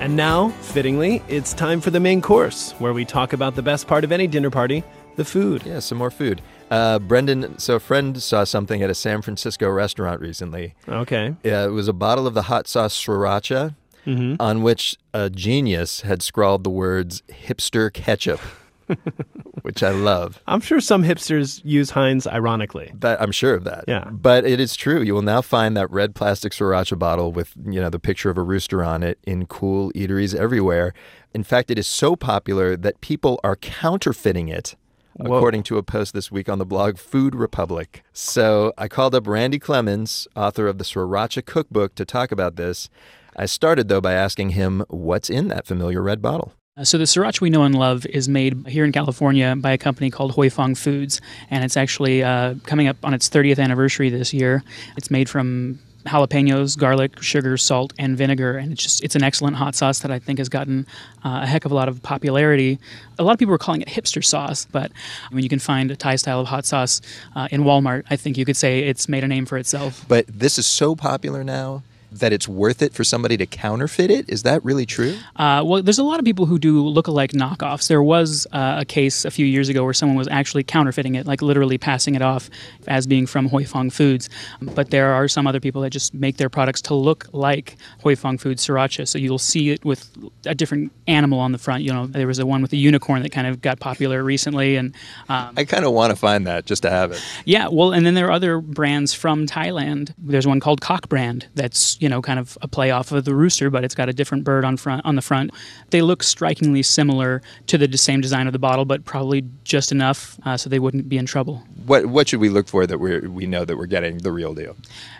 [0.00, 3.86] And now, fittingly, it's time for the main course, where we talk about the best
[3.86, 4.84] part of any dinner party
[5.16, 5.62] the food.
[5.64, 6.42] Yeah, some more food.
[6.70, 10.74] Uh, Brendan, so a friend saw something at a San Francisco restaurant recently.
[10.88, 11.34] Okay.
[11.42, 14.36] Yeah, it was a bottle of the hot sauce sriracha Mhm.
[14.40, 18.40] on which a genius had scrawled the words hipster ketchup,
[19.62, 20.40] which I love.
[20.46, 22.92] I'm sure some hipsters use Heinz ironically.
[22.94, 23.84] That I'm sure of that.
[23.88, 24.04] Yeah.
[24.10, 25.02] But it is true.
[25.02, 28.38] You will now find that red plastic sriracha bottle with, you know, the picture of
[28.38, 30.92] a rooster on it in cool eateries everywhere.
[31.32, 34.76] In fact, it is so popular that people are counterfeiting it.
[35.16, 35.36] Whoa.
[35.36, 38.02] According to a post this week on the blog Food Republic.
[38.12, 42.88] So I called up Randy Clemens, author of the Sriracha Cookbook, to talk about this.
[43.36, 46.52] I started, though, by asking him what's in that familiar red bottle.
[46.76, 49.78] Uh, So the sriracha we know and love is made here in California by a
[49.78, 54.10] company called Huy Fong Foods, and it's actually uh, coming up on its 30th anniversary
[54.10, 54.64] this year.
[54.96, 59.54] It's made from jalapenos, garlic, sugar, salt, and vinegar, and it's just it's an excellent
[59.54, 60.84] hot sauce that I think has gotten
[61.24, 62.80] uh, a heck of a lot of popularity.
[63.20, 65.60] A lot of people are calling it hipster sauce, but when I mean, you can
[65.60, 67.00] find a Thai style of hot sauce
[67.36, 70.04] uh, in Walmart, I think you could say it's made a name for itself.
[70.08, 71.84] But this is so popular now
[72.20, 74.28] that it's worth it for somebody to counterfeit it.
[74.28, 75.16] Is that really true?
[75.36, 77.88] Uh, well, there's a lot of people who do look-alike knockoffs.
[77.88, 81.26] There was uh, a case a few years ago where someone was actually counterfeiting it,
[81.26, 82.50] like literally passing it off
[82.86, 84.28] as being from Huy Fong Foods.
[84.60, 88.14] But there are some other people that just make their products to look like Huy
[88.14, 89.06] Fong Foods sriracha.
[89.08, 90.10] So you'll see it with
[90.46, 91.82] a different animal on the front.
[91.82, 94.76] You know, there was a one with a unicorn that kind of got popular recently,
[94.76, 94.94] and
[95.28, 97.22] um, I kind of want to find that just to have it.
[97.44, 100.14] yeah, well, and then there are other brands from Thailand.
[100.18, 103.34] There's one called Cock Brand that's you know kind of a play off of the
[103.34, 105.50] rooster, but it's got a different bird on front on the front.
[105.88, 110.38] They look strikingly similar to the same design of the bottle, but probably just enough
[110.44, 111.62] uh, so they wouldn't be in trouble.
[111.86, 114.52] What what should we look for that we we know that we're getting the real
[114.52, 114.76] deal?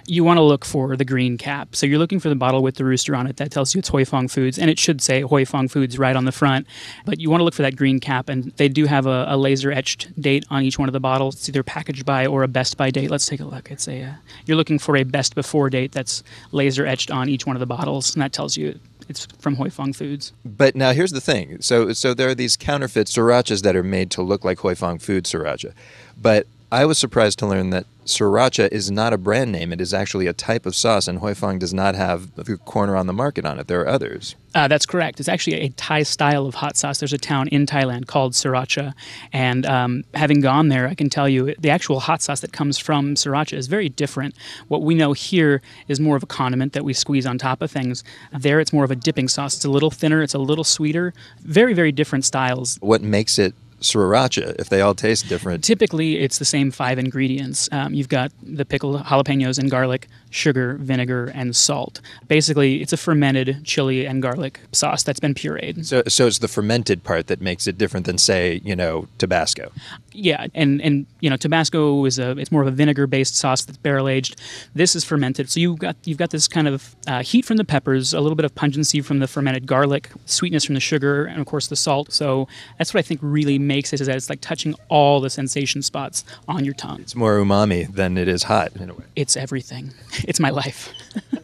[0.06, 1.74] You want to look for the green cap.
[1.74, 3.38] So you're looking for the bottle with the rooster on it.
[3.38, 6.14] That tells you it's Huy Fong Foods, and it should say Huy Fong Foods right
[6.14, 6.66] on the front.
[7.06, 9.38] But you want to look for that green cap, and they do have a, a
[9.38, 11.36] laser etched date on each one of the bottles.
[11.36, 13.10] It's either packaged by or a best by date.
[13.10, 13.70] Let's take a look.
[13.70, 14.12] It's a uh,
[14.44, 17.66] you're looking for a best before date that's laser etched on each one of the
[17.66, 20.32] bottles, and that tells you it's from Huy Fong Foods.
[20.44, 21.60] But now here's the thing.
[21.60, 24.98] So so there are these counterfeit srirachas that are made to look like Huy Fong
[24.98, 25.72] Food sriracha.
[26.20, 29.72] But I was surprised to learn that sriracha is not a brand name.
[29.72, 32.96] It is actually a type of sauce, and Huy Fong does not have the corner
[32.96, 33.68] on the market on it.
[33.68, 34.34] There are others.
[34.56, 35.20] Uh, that's correct.
[35.20, 36.98] It's actually a Thai style of hot sauce.
[36.98, 38.92] There's a town in Thailand called Sriracha,
[39.32, 42.76] and um, having gone there, I can tell you the actual hot sauce that comes
[42.76, 44.34] from Sriracha is very different.
[44.66, 47.70] What we know here is more of a condiment that we squeeze on top of
[47.70, 48.02] things.
[48.32, 49.54] There, it's more of a dipping sauce.
[49.54, 50.22] It's a little thinner.
[50.22, 51.14] It's a little sweeter.
[51.42, 52.78] Very, very different styles.
[52.80, 53.54] What makes it
[53.84, 55.64] sriracha if they all taste different?
[55.64, 57.68] Typically, it's the same five ingredients.
[57.72, 62.00] Um, you've got the pickled jalapenos and garlic, sugar, vinegar, and salt.
[62.28, 65.84] Basically, it's a fermented chili and garlic sauce that's been pureed.
[65.84, 69.72] So so it's the fermented part that makes it different than say you know Tabasco.
[70.12, 73.64] Yeah, and and you know Tabasco is a it's more of a vinegar based sauce
[73.64, 74.40] that's barrel aged.
[74.74, 77.64] This is fermented, so you've got you've got this kind of uh, heat from the
[77.64, 81.40] peppers, a little bit of pungency from the fermented garlic, sweetness from the sugar, and
[81.40, 82.12] of course the salt.
[82.12, 85.30] So that's what I think really makes it is that it's like touching all the
[85.30, 87.00] sensation spots on your tongue.
[87.00, 89.04] It's more umami than it is hot in a way.
[89.16, 89.92] It's everything.
[90.28, 90.92] It's my life.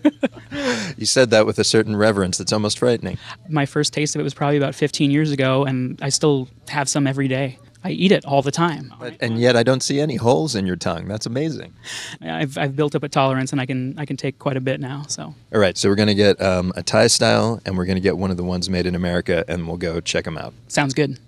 [0.96, 3.18] You said that with a certain reverence that's almost frightening.
[3.48, 6.88] My first taste of it was probably about 15 years ago, and I still have
[6.88, 7.58] some every day.
[7.82, 8.92] I eat it all the time.
[9.00, 11.08] But, and yet I don't see any holes in your tongue.
[11.08, 11.72] That's amazing.
[12.20, 14.80] I've, I've built up a tolerance, and I can I can take quite a bit
[14.80, 15.04] now.
[15.08, 17.96] So All right, so we're going to get um, a Thai style, and we're going
[17.96, 20.52] to get one of the ones made in America, and we'll go check them out.
[20.68, 21.18] sounds good.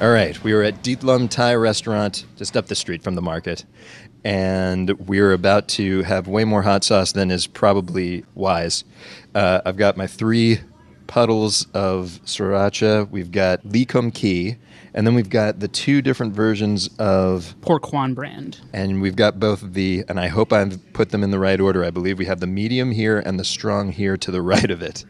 [0.00, 3.64] All right, we were at Ditlum Thai restaurant just up the street from the market,
[4.24, 8.84] and we're about to have way more hot sauce than is probably wise.
[9.34, 10.60] Uh, I've got my three
[11.08, 13.08] puddles of sriracha.
[13.10, 14.56] We've got Lee Kum Kee,
[14.94, 18.60] And then we've got the two different versions of Por Kwan brand.
[18.72, 21.82] and we've got both the and I hope I've put them in the right order.
[21.84, 24.82] I believe we have the medium here and the strong here to the right of
[24.82, 25.04] it.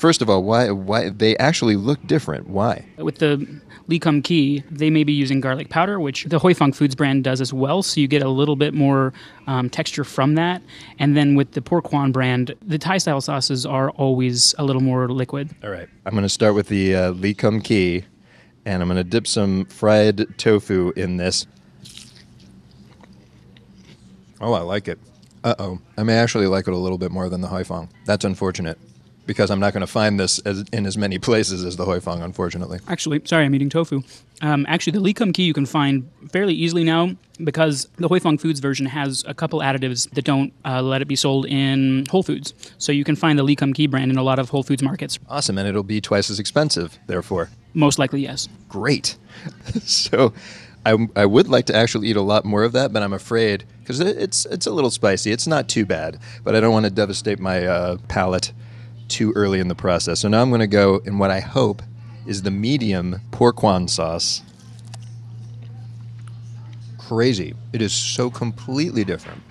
[0.00, 2.48] First of all, why why they actually look different?
[2.48, 2.86] Why?
[2.96, 3.46] With the
[3.86, 7.22] Lee Kum Kee, they may be using garlic powder, which the Huy Fong Foods brand
[7.22, 7.82] does as well.
[7.82, 9.12] So you get a little bit more
[9.46, 10.62] um, texture from that.
[10.98, 14.80] And then with the Por Kwan brand, the Thai style sauces are always a little
[14.80, 15.50] more liquid.
[15.62, 15.88] All right.
[16.06, 18.04] I'm going to start with the uh, Lee Kum Kee,
[18.64, 21.46] and I'm going to dip some fried tofu in this.
[24.40, 24.98] Oh, I like it.
[25.44, 25.78] Uh oh.
[25.98, 27.90] I may actually like it a little bit more than the Huy Fong.
[28.06, 28.78] That's unfortunate
[29.26, 32.00] because I'm not going to find this as, in as many places as the Huy
[32.00, 32.78] Fong, unfortunately.
[32.88, 34.02] Actually, sorry, I'm eating tofu.
[34.42, 38.20] Um, actually, the Lee Kum Kee you can find fairly easily now because the Huy
[38.20, 42.06] Fong Foods version has a couple additives that don't uh, let it be sold in
[42.10, 42.54] Whole Foods.
[42.78, 44.82] So you can find the Lee Kum Kee brand in a lot of Whole Foods
[44.82, 45.18] markets.
[45.28, 45.58] Awesome.
[45.58, 47.50] And it'll be twice as expensive, therefore.
[47.74, 48.48] Most likely, yes.
[48.68, 49.16] Great.
[49.82, 50.32] so
[50.84, 53.64] I, I would like to actually eat a lot more of that, but I'm afraid
[53.80, 55.30] because it's, it's a little spicy.
[55.30, 58.52] It's not too bad, but I don't want to devastate my uh, palate
[59.10, 60.20] too early in the process.
[60.20, 61.82] So now I'm going to go in what I hope
[62.26, 64.42] is the medium Por Kwan sauce.
[66.98, 67.54] Crazy.
[67.72, 69.42] It is so completely different.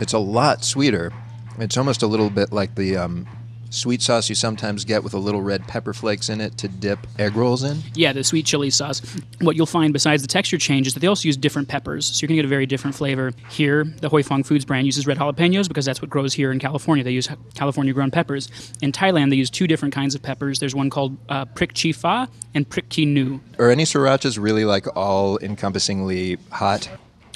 [0.00, 1.12] It's a lot sweeter.
[1.58, 3.26] It's almost a little bit like the um,
[3.72, 7.06] sweet sauce you sometimes get with a little red pepper flakes in it to dip
[7.18, 7.78] egg rolls in.
[7.94, 9.00] Yeah, the sweet chili sauce.
[9.40, 12.06] What you'll find besides the texture change is that they also use different peppers.
[12.06, 13.32] So you're going to get a very different flavor.
[13.50, 16.58] Here, the Huy Fong Foods brand uses red jalapenos because that's what grows here in
[16.58, 17.02] California.
[17.02, 18.50] They use California grown peppers.
[18.82, 20.58] In Thailand, they use two different kinds of peppers.
[20.58, 23.40] There's one called uh, Prik Chi Fa and Prik Chi Nu.
[23.58, 26.88] Are any srirachas really like all encompassingly hot?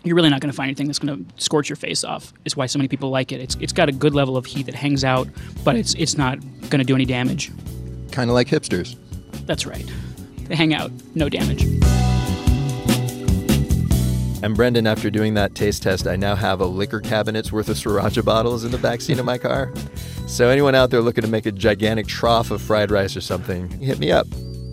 [0.06, 2.32] You're really not going to find anything that's going to scorch your face off.
[2.44, 3.40] Is why so many people like it.
[3.40, 5.26] It's it's got a good level of heat that hangs out,
[5.64, 6.38] but it's it's not
[6.70, 7.50] going to do any damage.
[8.12, 8.96] Kind of like hipsters.
[9.46, 9.84] That's right.
[10.44, 11.64] They hang out, no damage.
[14.44, 17.76] And Brendan, after doing that taste test, I now have a liquor cabinet's worth of
[17.76, 19.74] sriracha bottles in the backseat of my car.
[20.28, 23.68] So anyone out there looking to make a gigantic trough of fried rice or something,
[23.80, 24.28] hit me up.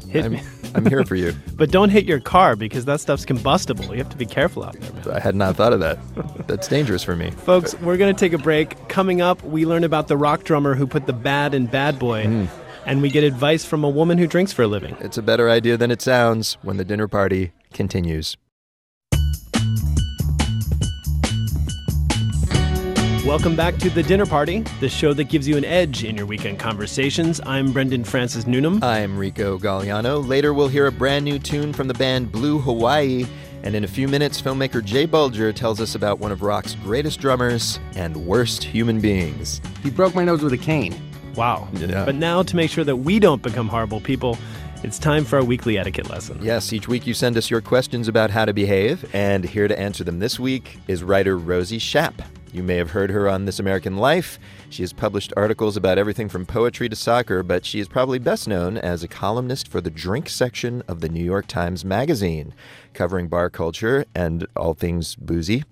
[0.10, 0.44] Hit I'm, me.
[0.76, 1.34] I'm here for you.
[1.56, 3.86] But don't hit your car because that stuff's combustible.
[3.92, 4.92] You have to be careful out there.
[4.92, 5.10] Man.
[5.12, 6.00] I had not thought of that.
[6.48, 7.32] That's dangerous for me.
[7.32, 8.90] Folks, we're going to take a break.
[8.90, 12.26] Coming up, we learn about the rock drummer who put the bad in Bad Boy.
[12.26, 12.48] Mm.
[12.86, 14.98] And we get advice from a woman who drinks for a living.
[15.00, 18.36] It's a better idea than it sounds when the dinner party continues.
[23.26, 26.26] Welcome back to The Dinner Party, the show that gives you an edge in your
[26.26, 27.40] weekend conversations.
[27.46, 28.84] I'm Brendan Francis Noonan.
[28.84, 30.28] I'm Rico Gagliano.
[30.28, 33.26] Later, we'll hear a brand new tune from the band Blue Hawaii.
[33.64, 37.22] And in a few minutes, filmmaker Jay Bulger tells us about one of rock's greatest
[37.22, 39.62] drummers and worst human beings.
[39.84, 40.94] He broke my nose with a cane.
[41.36, 41.70] Wow.
[41.72, 42.04] Yeah.
[42.04, 44.38] But now, to make sure that we don't become horrible people,
[44.84, 46.40] it's time for our weekly etiquette lesson.
[46.42, 49.80] Yes, each week you send us your questions about how to behave, and here to
[49.80, 52.16] answer them this week is writer Rosie Schaap.
[52.54, 54.38] You may have heard her on This American Life.
[54.70, 58.48] She has published articles about everything from poetry to soccer, but she is probably best
[58.48, 62.54] known as a columnist for the drink section of the New York Times Magazine,
[62.94, 65.64] covering bar culture and all things boozy.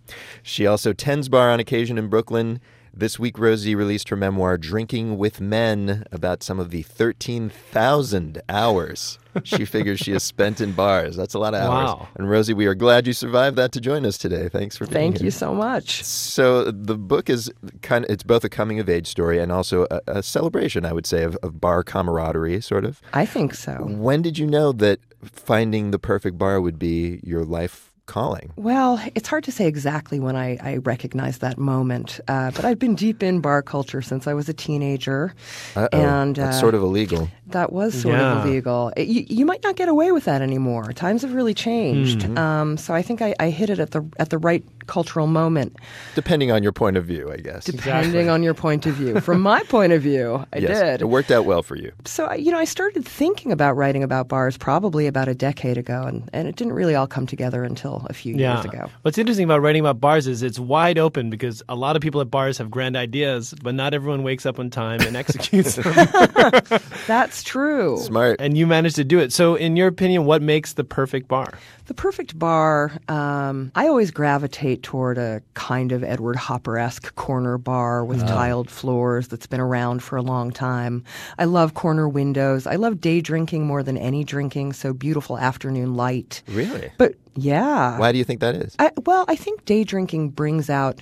[0.42, 2.60] She also tends bar on occasion in Brooklyn.
[2.94, 9.18] This week, Rosie released her memoir, Drinking with Men, about some of the 13,000 hours
[9.44, 11.16] she figures she has spent in bars.
[11.16, 11.90] That's a lot of hours.
[11.90, 12.08] Wow.
[12.16, 14.50] And Rosie, we are glad you survived that to join us today.
[14.50, 15.02] Thanks for being here.
[15.02, 15.26] Thank here.
[15.26, 16.04] you so much.
[16.04, 17.52] So the book is
[17.82, 20.94] kind of, it's both a coming of age story and also a, a celebration, I
[20.94, 23.02] would say, of, of bar camaraderie, sort of.
[23.14, 23.74] I think so.
[23.88, 28.52] When did you know that finding the perfect bar would be your life calling?
[28.58, 32.78] Well, it's hard to say exactly when I, I recognized that moment, uh, but I've
[32.78, 35.34] been deep in bar culture since I was a teenager.
[35.76, 37.30] Uh-oh, and that's uh, sort of illegal.
[37.48, 38.40] That was sort Yeah.
[38.42, 38.92] of illegal.
[38.98, 40.92] It- you, you might not get away with that anymore.
[40.94, 42.20] Times have really changed.
[42.22, 42.38] Mhm.
[42.38, 45.76] Um, so I think I, I hit it at the at the right cultural moment,
[46.16, 47.66] Depending on your point of view, I guess.
[47.66, 49.20] depending on your point of view.
[49.22, 51.02] From my point of view, I yes, did.
[51.02, 51.92] It worked out well for you.
[52.06, 56.04] So, you know, I started thinking about writing about bars probably about a decade ago,
[56.04, 58.56] and, and it didn't really all come together until a few Yeah.
[58.56, 58.90] years ago.
[59.04, 62.22] What's interesting about writing about bars is it's wide open because a lot of people
[62.22, 65.94] at bars have grand ideas, but not everyone wakes up on time and executes them.
[67.08, 67.98] That's true.
[67.98, 68.40] Smart.
[68.40, 69.34] And you managed to do it.
[69.34, 71.54] So, in your opinion, what makes the perfect bar?
[71.88, 77.58] The perfect bar, um, I always gravitate toward a kind of Edward Hopper esque corner
[77.58, 78.28] bar with Ah.
[78.28, 81.04] tiled floors that's been around for a long time.
[81.38, 82.66] I love corner windows.
[82.68, 86.42] I love day drinking more than any drinking, so beautiful afternoon light.
[86.48, 86.92] Really?
[86.98, 87.98] But yeah.
[87.98, 88.76] Why do you think that is?
[88.80, 91.02] I, well, I think day drinking brings out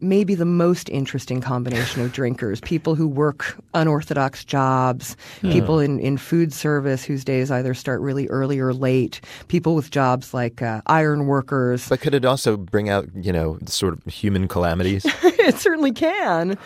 [0.00, 5.52] maybe the most interesting combination of drinkers people who work unorthodox jobs, Hmm.
[5.52, 9.90] people in, in food service whose days either start really early or late, people with
[9.90, 11.88] jobs like uh, iron workers.
[11.88, 15.04] But could it also bring out, you know, sort of human calamities?
[15.22, 16.56] it certainly can,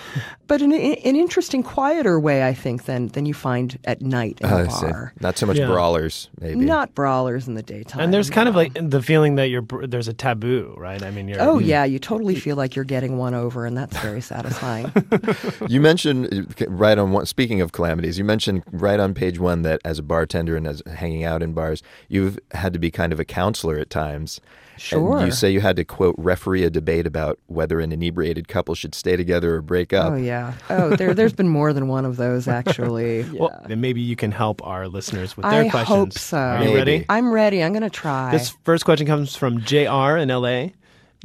[0.46, 4.38] but in a- an interesting, quieter way, I think, than, than you find at night
[4.40, 4.86] in Uh, a I see.
[4.86, 5.12] bar.
[5.20, 5.66] Not so much Yeah.
[5.66, 6.64] brawlers, maybe.
[6.64, 8.00] Not brawlers in the daytime.
[8.00, 11.02] And there's kind of like the feeling that you're there's a taboo, right?
[11.02, 13.96] I mean, you're Oh yeah, you totally feel like you're getting one over, and that's
[13.98, 14.92] very satisfying.
[15.68, 17.24] You mentioned right on one.
[17.26, 20.82] Speaking of calamities, you mentioned right on page one that as a bartender and as
[20.94, 24.40] hanging out in bars, you've had to be kind of a counselor at times.
[24.76, 25.18] Sure.
[25.18, 28.74] And you say you had to quote referee a debate about whether an inebriated couple
[28.74, 30.12] should stay together or break up.
[30.12, 30.54] oh yeah.
[30.68, 33.22] Oh, there there's been more than one of those actually.
[33.32, 35.88] Well, then maybe you can help our listeners with their I questions.
[35.96, 36.38] hope so.
[36.38, 37.04] Are you ready?
[37.08, 37.62] I'm ready.
[37.62, 38.30] I'm going to try.
[38.32, 40.68] This first question comes from JR in LA.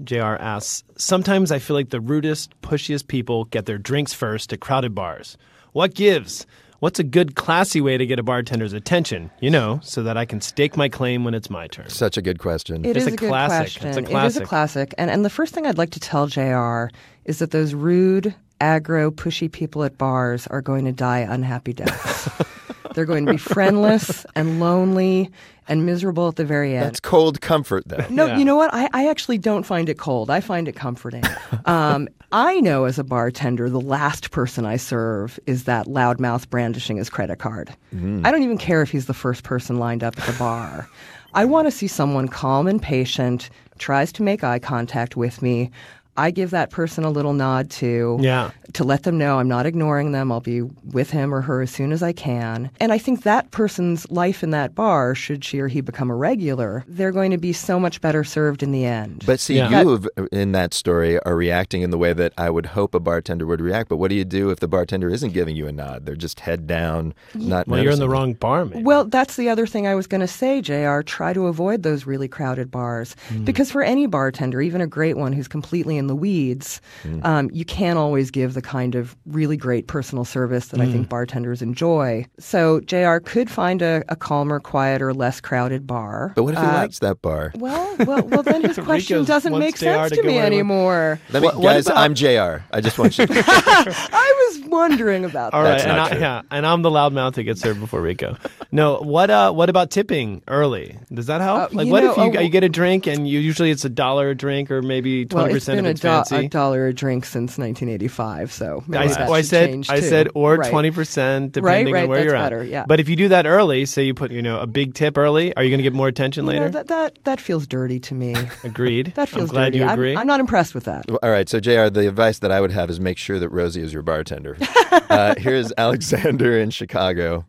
[0.04, 4.60] JR asks Sometimes I feel like the rudest, pushiest people get their drinks first at
[4.60, 5.38] crowded bars.
[5.74, 6.46] What gives?
[6.80, 9.32] What's a good, classy way to get a bartender's attention?
[9.40, 11.90] You know, so that I can stake my claim when it's my turn.
[11.90, 12.86] Such a good question.
[12.86, 13.58] It It's is a a good classic.
[13.82, 13.88] question.
[13.88, 14.14] It's a classic.
[14.14, 14.48] It is a classic.
[14.90, 14.94] classic.
[15.00, 16.86] And and the first thing I'd like to tell JR
[17.26, 22.30] is that those rude, aggro, pushy people at bars are going to die unhappy deaths.
[22.94, 25.30] They're going to be friendless and lonely
[25.68, 26.86] and miserable at the very end.
[26.86, 28.04] That's cold comfort, though.
[28.10, 28.74] No, you know what?
[28.74, 30.32] I, I actually don't find it cold.
[30.32, 31.24] I find it comforting.
[31.66, 36.96] Um, I know as a bartender, the last person I serve is that loudmouth brandishing
[36.96, 37.76] his credit card.
[37.94, 38.26] Mm.
[38.26, 40.88] I don't even care if he's the first person lined up at the bar.
[41.34, 43.50] I want to see someone calm and patient,
[43.80, 45.72] tries to make eye contact with me.
[46.18, 48.52] I give that person a little nod too Yeah.
[48.74, 50.32] to let them know I'm not ignoring them.
[50.32, 52.70] I'll be with him or her as soon as I can.
[52.80, 56.16] And I think that person's life in that bar, should she or he become a
[56.16, 59.24] regular, they're going to be so much better served in the end.
[59.26, 59.82] But see, Yeah.
[59.82, 63.00] you have, in that story are reacting in the way that I would hope a
[63.00, 63.90] bartender would react.
[63.90, 66.06] But what do you do if the bartender isn't giving you a nod?
[66.06, 67.68] They're just head down, not.
[67.68, 68.84] Well, you're in the wrong bar, maybe.
[68.84, 71.02] Well, that's the other thing I was going to say, JR.
[71.02, 73.16] Try to avoid those really crowded bars.
[73.30, 73.44] Hmm.
[73.44, 77.20] Because for any bartender, even a great one who's completely in the weeds, Hmm.
[77.24, 80.92] um, you can't always give the kind of really great personal service that I Hmm.
[80.92, 82.26] think bartenders enjoy.
[82.40, 86.34] So JR could find a, a calmer, quieter, less crowded bar.
[86.36, 87.52] But what if he Uh, likes that bar?
[87.56, 90.40] Well, well, well, then his question doesn't make JR sense to to me where he
[90.40, 91.20] wants- anymore.
[91.32, 92.64] Let me, What- what guys, about- I'm Jr.
[92.72, 93.26] I just want you.
[93.28, 93.34] to...
[93.48, 95.70] I was wondering about All that.
[95.70, 96.20] right, That's and I, true.
[96.20, 98.38] yeah, and I'm the loudmouth that gets served before Rico.
[98.72, 100.98] No, what uh, what about tipping early?
[101.14, 101.72] Does that help?
[101.74, 103.86] Uh, like, what know, if you, uh, you get a drink and you usually it's
[103.86, 106.36] a dollar a drink or maybe Well, twenty it's percent been of a, it's do-
[106.36, 106.46] fancy?
[106.46, 110.00] a dollar a drink since 1985, so maybe I, that oh, I said change I
[110.00, 110.08] too.
[110.08, 110.70] said or Right.
[110.70, 112.68] twenty percent Right, depending right, on where that's you're at.
[112.68, 112.86] yeah.
[112.88, 115.56] But if you do that early, say you put you know a big tip early,
[115.56, 116.72] are you going to get more attention You know, later?
[116.72, 118.36] that, that that feels dirty to me.
[118.64, 119.14] Agreed.
[119.16, 119.78] That feels I'm glad dirty.
[119.80, 120.16] you I'm- agree.
[120.16, 121.06] I'm, not impressed with that.
[121.24, 121.90] All right, so Jr.
[121.90, 124.58] The advice that I would have is make sure that Rosie is your bartender.
[125.10, 127.46] uh, here's Alexander in Chicago.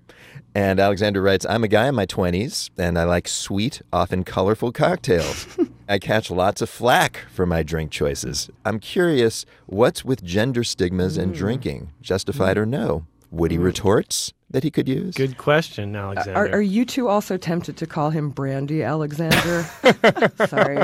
[0.54, 4.72] And Alexander writes, I'm a guy in my 20s, and I like sweet, often colorful
[4.72, 5.46] cocktails.
[5.90, 8.50] I catch lots of flack for my drink choices.
[8.62, 11.36] I'm curious, what's with gender stigmas and mm.
[11.38, 11.92] drinking?
[12.02, 13.06] Justified or no?
[13.30, 15.14] Witty retorts that he could use?
[15.14, 16.40] Good question, Alexander.
[16.40, 19.64] Are, are you two also tempted to call him Brandy Alexander?
[20.46, 20.78] Sorry.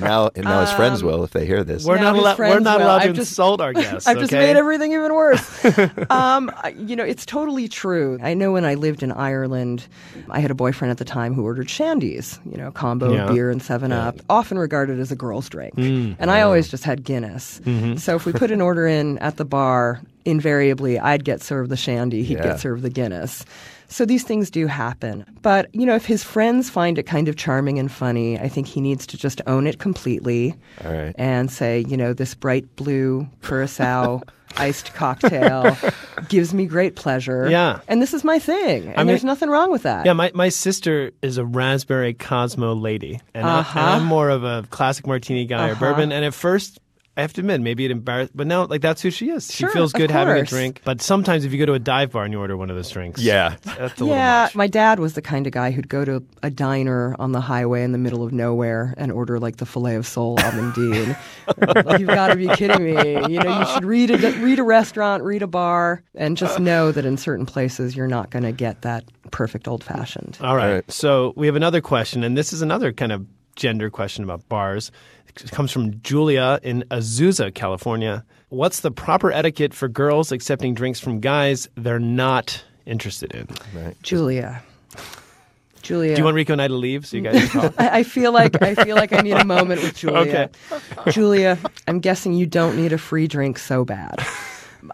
[0.00, 1.84] Now, now his friends Um, will if they hear this.
[1.84, 2.38] we're Now not his allowed.
[2.40, 2.86] We're not will.
[2.86, 4.08] allowed to I've just- insult our guests.
[4.08, 5.64] I've just made everything even worse.
[6.10, 8.18] um, you know, it's totally true.
[8.20, 9.86] I know when I lived in Ireland,
[10.30, 13.30] I had a boyfriend at the time who ordered shandies, you know, combo Yeah.
[13.30, 15.76] beer and 7 Up, often regarded as a girl's drink.
[15.76, 16.16] Mm.
[16.18, 17.60] and I always just had Guinness.
[17.64, 18.00] Mhm.
[18.00, 21.76] So if we put an order in at the bar, invariably I'd get served the
[21.76, 22.44] shandy, he'd Yeah.
[22.44, 23.44] get served the Guinness.
[23.88, 25.24] So these things do happen.
[25.42, 28.66] But, you know, if his friends find it kind of charming and funny, I think
[28.66, 30.54] he needs to just own it completely
[30.84, 31.14] All right.
[31.16, 34.22] and say, you know, this bright blue curacao
[34.56, 35.76] iced cocktail
[36.28, 37.48] gives me great pleasure.
[37.50, 37.80] Yeah.
[37.86, 38.84] And this is my thing.
[38.88, 40.06] And I mean- there's nothing wrong with that.
[40.06, 43.78] Yeah, my, my sister is a raspberry Cosmo lady, and, Uh-huh.
[43.78, 45.80] I, am more of a classic martini guy or Uh-huh.
[45.80, 46.10] bourbon.
[46.10, 46.80] And at first,
[47.16, 49.52] I have to admit, maybe it embarrassed, but now like that's who she is.
[49.52, 50.80] Sure, she feels good having a drink.
[50.84, 52.90] But sometimes if you go to a dive bar and you order one of those
[52.90, 53.54] drinks, Yeah.
[53.62, 54.54] that's a yeah, little much.
[54.56, 57.84] my dad was the kind of guy who'd go to a diner on the highway
[57.84, 61.16] in the middle of nowhere and order like the filet of sole almondine.
[61.84, 63.32] Like, You've got to be kidding me!
[63.32, 66.90] You know, you should read a read a restaurant, read a bar, and just know
[66.90, 70.36] that in certain places you're not going to get that perfect old fashioned.
[70.40, 70.66] All right.
[70.66, 70.90] All right.
[70.90, 73.24] So we have another question, and this is another kind of
[73.56, 74.90] gender question about bars.
[75.36, 78.24] It comes from Julia in Azusa, California.
[78.50, 83.48] What's the proper etiquette for girls accepting drinks from guys they're not interested in?
[83.74, 83.96] Right.
[84.02, 84.62] Julia,
[85.82, 86.14] Julia.
[86.14, 87.74] Do you want Rico and I to leave so you guys can talk?
[87.78, 90.50] I I feel like I feel like I need a moment with Julia.
[90.70, 91.10] Okay.
[91.10, 91.58] Julia,
[91.88, 94.24] I'm guessing you don't need a free drink so bad.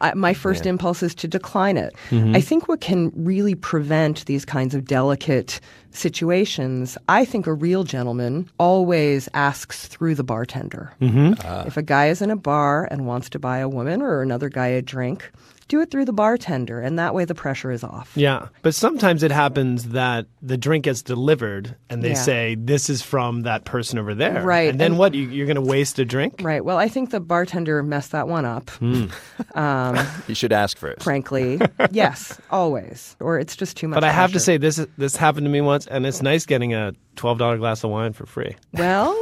[0.00, 1.94] I, my first impulse is to decline it.
[2.10, 2.36] Mhm.
[2.36, 5.60] I think what can really prevent these kinds of delicate
[5.92, 10.92] situations, I think a real gentleman always asks through the bartender.
[11.00, 11.66] Mhm.
[11.66, 14.48] If a guy is in a bar and wants to buy a woman or another
[14.48, 15.30] guy a drink,
[15.70, 18.12] do it through the bartender, and that way the pressure is off.
[18.14, 22.14] Yeah, but sometimes it happens that the drink gets delivered and they Yeah.
[22.22, 24.42] say this is from that person over there.
[24.42, 25.14] Right, And then and- what?
[25.14, 26.40] You, you're going to waste a drink?
[26.42, 26.62] Right.
[26.64, 28.68] Well, I think the bartender messed that one up.
[28.70, 29.06] Hmm.
[29.54, 29.96] Um,
[30.28, 31.02] You should ask first.
[31.02, 31.60] frankly,
[31.90, 33.16] yes, always.
[33.20, 33.96] Or it's just too much.
[33.96, 36.74] But I have to say this this happened to me once, and it's nice getting
[36.74, 38.56] a twelve dollar glass of wine for free.
[38.74, 39.16] Well,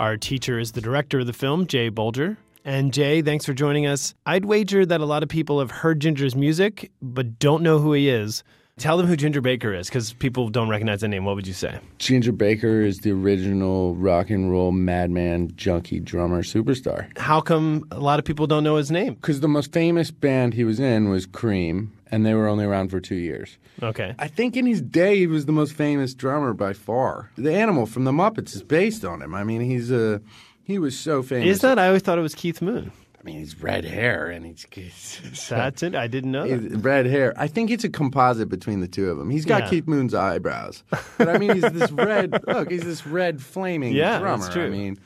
[0.00, 2.36] Our teacher is the director of the film, Jay Bulger.
[2.64, 4.14] And Jay, thanks for joining us.
[4.26, 7.92] I'd wager that a lot of people have heard Ginger's music, but don't know who
[7.92, 8.42] he is.
[8.78, 11.24] Tell them who Ginger Baker is, because people don't recognize the name.
[11.24, 11.80] What would you say?
[11.98, 17.06] Ginger Baker is the original rock and roll madman junkie drummer superstar.
[17.16, 19.14] How come a lot of people don't know his name?
[19.14, 22.90] Because the most famous band he was in was Cream, and they were only around
[22.90, 23.56] for two years.
[23.82, 24.14] Okay.
[24.18, 27.30] I think in his day he was the most famous drummer by far.
[27.36, 29.34] The animal from the Muppets is based on him.
[29.34, 30.20] I mean, he's a
[30.64, 31.48] he was so famous.
[31.48, 31.78] Is that?
[31.78, 32.92] I always thought it was Keith Moon.
[33.26, 35.96] I mean, he's red hair and he's, he's That's it.
[35.96, 36.78] I didn't know that.
[36.78, 37.34] Red hair.
[37.36, 39.30] I think it's a composite between the two of them.
[39.30, 39.70] He's got Yeah.
[39.70, 40.84] Keith Moon's eyebrows,
[41.18, 42.40] but I mean, he's this red.
[42.46, 44.42] Look, he's this red flaming Yeah, drummer.
[44.44, 44.66] that's true.
[44.66, 44.96] I mean,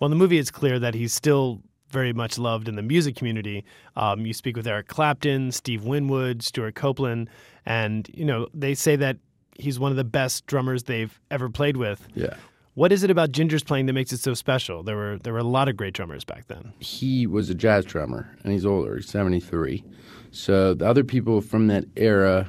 [0.00, 1.60] Well, in the movie, it's clear that he's still
[1.90, 3.62] very much loved in the music community.
[3.94, 7.28] Um, you speak with Eric Clapton, Steve Winwood, Stewart Copeland,
[7.66, 9.18] and you know they say that
[9.58, 12.08] he's one of the best drummers they've ever played with.
[12.14, 12.34] Yeah.
[12.76, 14.82] What is it about Ginger's playing that makes it so special?
[14.82, 16.74] There were there were a lot of great drummers back then.
[16.78, 18.96] he was a jazz drummer, and he's older.
[18.96, 19.82] He's seventy three.
[20.30, 22.48] So the other people from that era,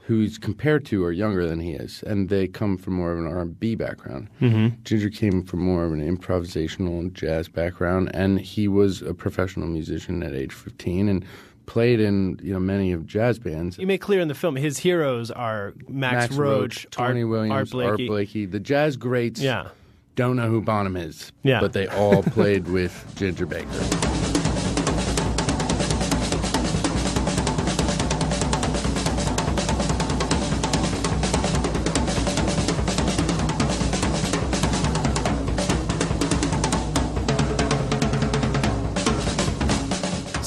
[0.00, 3.18] who he's compared to, are younger than he is, and they come from more of
[3.18, 4.28] an R and B background.
[4.42, 4.82] Mhm.
[4.84, 10.22] Ginger came from more of an improvisational jazz background, and he was a professional musician
[10.22, 11.24] at age fifteen, and
[11.66, 13.78] played in you know many of jazz bands.
[13.78, 17.98] You make clear in the film his heroes are Max, Roach, Tony Art, Williams, Art
[17.98, 18.46] Blakey.
[18.46, 19.40] the jazz greats.
[19.40, 19.68] Yeah.
[20.14, 21.30] Don't know who Bonham is.
[21.42, 21.60] Yeah.
[21.60, 24.15] But they all played with Ginger Baker.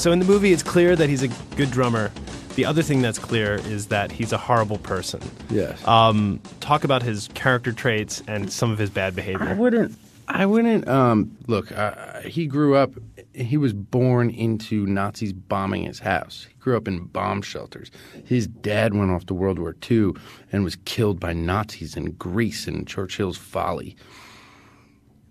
[0.00, 2.10] So in the movie, it's clear that he's a good drummer.
[2.54, 5.20] The other thing that's clear is that he's a horrible person.
[5.50, 5.86] Yes.
[5.86, 9.46] Um, talk about his character traits and some of his bad behavior.
[9.46, 9.98] I wouldn't.
[10.26, 10.88] I wouldn't.
[10.88, 12.92] Um, look, uh, he grew up.
[13.34, 16.46] He was born into Nazis bombing his house.
[16.48, 17.90] He grew up in bomb shelters.
[18.24, 20.12] His dad went off to World War II
[20.50, 23.96] and was killed by Nazis in Greece in Churchill's Folly.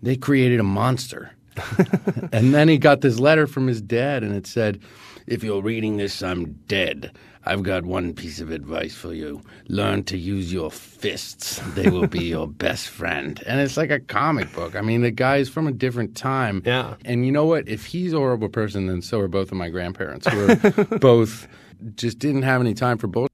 [0.03, 1.31] They created a monster.
[2.31, 4.79] and then he got this letter from his dad, and it said,
[5.27, 7.11] If you're reading this, I'm dead.
[7.45, 9.41] I've got one piece of advice for you.
[9.69, 11.61] Learn to use your fists.
[11.73, 13.41] They will be your best friend.
[13.47, 14.75] And it's like a comic book.
[14.75, 16.61] I mean, the guy's from a different time.
[16.65, 16.95] Yeah.
[17.05, 17.67] And you know what?
[17.67, 21.47] If he's a horrible person, then so are both of my grandparents, who are both
[21.95, 23.29] just didn't have any time for bullshit.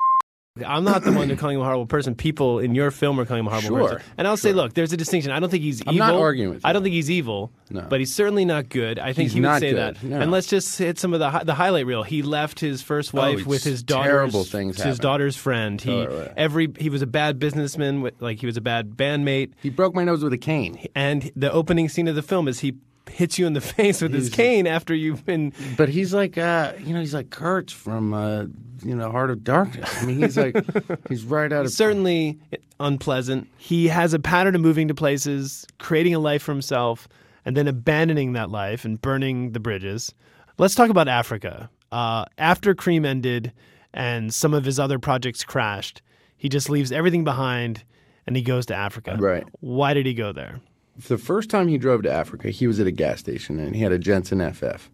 [0.66, 2.16] I'm not the one to calling him a horrible person.
[2.16, 4.12] People in your film are calling him a horrible Sure, person.
[4.18, 5.34] And I'll say, look, there's a distinction.
[5.34, 5.91] I don't think he's evil.
[5.91, 7.51] I'm not arguing with I don't think he's evil.
[7.70, 7.82] No.
[7.82, 8.97] But he's certainly not good.
[8.97, 10.03] I think He's he would say good, that.
[10.03, 10.18] no.
[10.22, 12.03] And let's just hit some of the hi- the highlight reel.
[12.03, 15.82] He left his first Oh, wife it's with his daughter's terrible things his daughter's friend.
[15.82, 16.32] He Oh, right.
[16.38, 18.01] every he was a bad businessman.
[18.01, 19.51] With, like he was a bad bandmate.
[19.62, 20.80] He broke my nose with a cane.
[20.95, 22.76] And the opening scene of the film is he
[23.10, 26.74] hits you in the face with his cane after you've been But he's like, uh,
[26.80, 28.45] you know, he's like Kurtz from, uh,
[28.84, 29.89] you know, Heart of Darkness.
[30.01, 30.56] I mean, he's like,
[31.10, 31.72] he's right out of.
[31.72, 32.39] certainly
[32.80, 33.47] unpleasant.
[33.58, 37.08] He has a pattern of moving to places, creating a life for himself,
[37.45, 40.14] and then abandoning that life and burning the bridges.
[40.58, 41.70] Let's talk about Africa.
[41.91, 43.51] Uh, after Cream ended
[43.93, 46.01] and some of his other projects crashed,
[46.38, 47.84] he just leaves everything behind
[48.28, 49.16] and he goes to Africa.
[49.20, 49.43] Right.
[49.60, 50.60] Why did he go there?
[51.08, 53.82] The first time he drove to Africa, he was at a gas station and he
[53.82, 54.89] had a Jensen FF.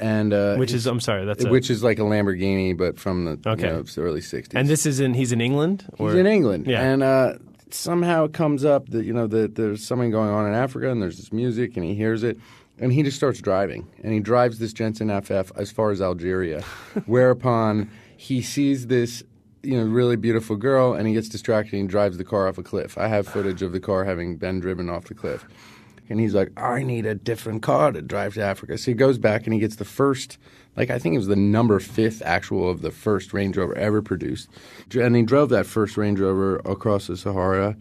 [0.00, 3.24] And uh, Which is, I'm sorry, that's a- which is like a Lamborghini, but from
[3.24, 3.66] the Okay.
[3.66, 4.52] you know, early '60s.
[4.54, 5.86] And this is in he's in England.
[5.98, 6.10] Or?
[6.10, 6.82] He's in England, Yeah.
[6.82, 7.34] and uh,
[7.70, 11.02] somehow it comes up that you know that there's something going on in Africa, and
[11.02, 12.38] there's this music, and he hears it,
[12.78, 16.62] and he just starts driving, and he drives this Jensen FF as far as Algeria,
[17.06, 19.24] whereupon he sees this
[19.62, 22.62] you know really beautiful girl, and he gets distracted and drives the car off a
[22.62, 22.96] cliff.
[22.98, 25.44] I have footage of the car having been driven off the cliff.
[26.10, 28.78] And he's like, I need a different car to drive to Africa.
[28.78, 30.38] So he goes back and he gets the first,
[30.74, 34.00] like, I think it was the number fifth actual of the first Range Rover ever
[34.00, 34.48] produced.
[34.98, 37.76] And he drove that first Range Rover across the Sahara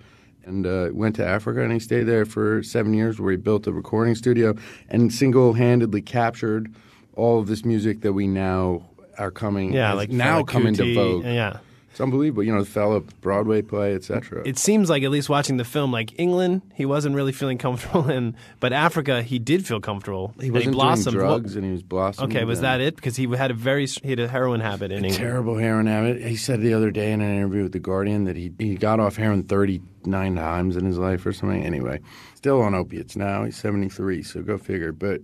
[0.45, 1.61] and uh, went to Africa.
[1.61, 4.55] And he stayed there for seven years where he built a recording studio
[4.89, 6.75] and single handedly captured
[7.15, 10.93] all of this music that we now are coming, Yeah, like now Fela come into
[10.93, 11.23] vogue.
[11.23, 11.59] yeah.
[11.97, 12.43] It's unbelievable.
[12.43, 14.43] You know, the Fela Broadway play, etc.
[14.45, 18.07] It seems like at least watching the film, like England, he wasn't really feeling comfortable
[18.11, 20.31] in, but Africa, he did feel comfortable.
[20.39, 21.15] He wasn't doing blossomed.
[21.15, 22.37] drugs and he was blossoming.
[22.37, 22.97] Okay, was that it?
[22.97, 25.15] Because he had a very he had a heroin habit in England.
[25.15, 26.21] terrible heroin habit.
[26.21, 28.99] He said the other day in an interview with The Guardian that he, he got
[28.99, 31.63] off heroin 39 times in his life or something.
[31.63, 31.99] Anyway,
[32.35, 33.43] still on opiates now.
[33.43, 34.91] He's 73, so go figure.
[34.91, 35.21] But,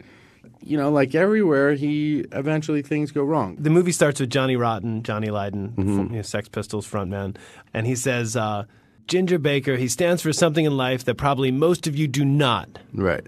[0.65, 3.55] you know, like everywhere, he eventually things go wrong.
[3.59, 6.09] The movie starts with Johnny Rotten, Johnny Lydon, Mhm.
[6.09, 7.35] you know, Sex Pistols frontman,
[7.73, 8.63] and he says, uh,
[9.07, 12.79] "Ginger Baker, he stands for something in life that probably most of you do not."
[12.93, 13.25] Right.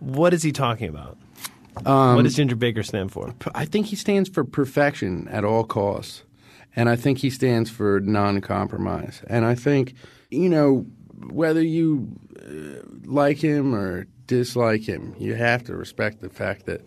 [0.00, 1.16] What is he talking about?
[1.86, 3.32] Um, what does Ginger Baker stand for?
[3.54, 6.22] I think he stands for perfection at all costs.
[6.74, 9.22] And I think he stands for non compromise.
[9.28, 9.92] And I think,
[10.30, 10.86] you know,
[11.30, 12.08] whether you
[12.40, 14.06] uh, like him or
[14.36, 16.80] dislike him, you have to respect the fact that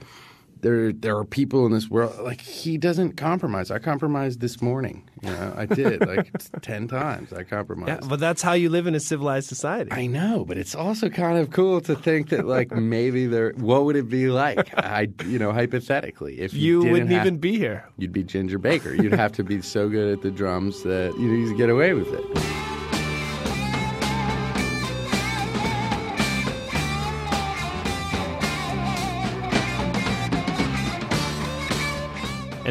[0.62, 3.70] there there are people in this world like he doesn't compromise.
[3.70, 5.08] I compromised this morning.
[5.22, 6.32] You know, I did like
[6.62, 7.32] ten times.
[7.34, 7.90] I compromised.
[8.04, 9.92] Yeah, but that's how you live in a civilized society.
[9.92, 13.52] I know, but it's also kind of cool to think that like maybe there.
[13.58, 14.74] What would it be like?
[14.76, 17.88] I, you know, hypothetically, if you, You wouldn't have- even be here.
[18.00, 18.96] You'd be Ginger Baker.
[18.96, 22.12] You'd have to be so good at the drums that you would get away with
[22.12, 22.75] it.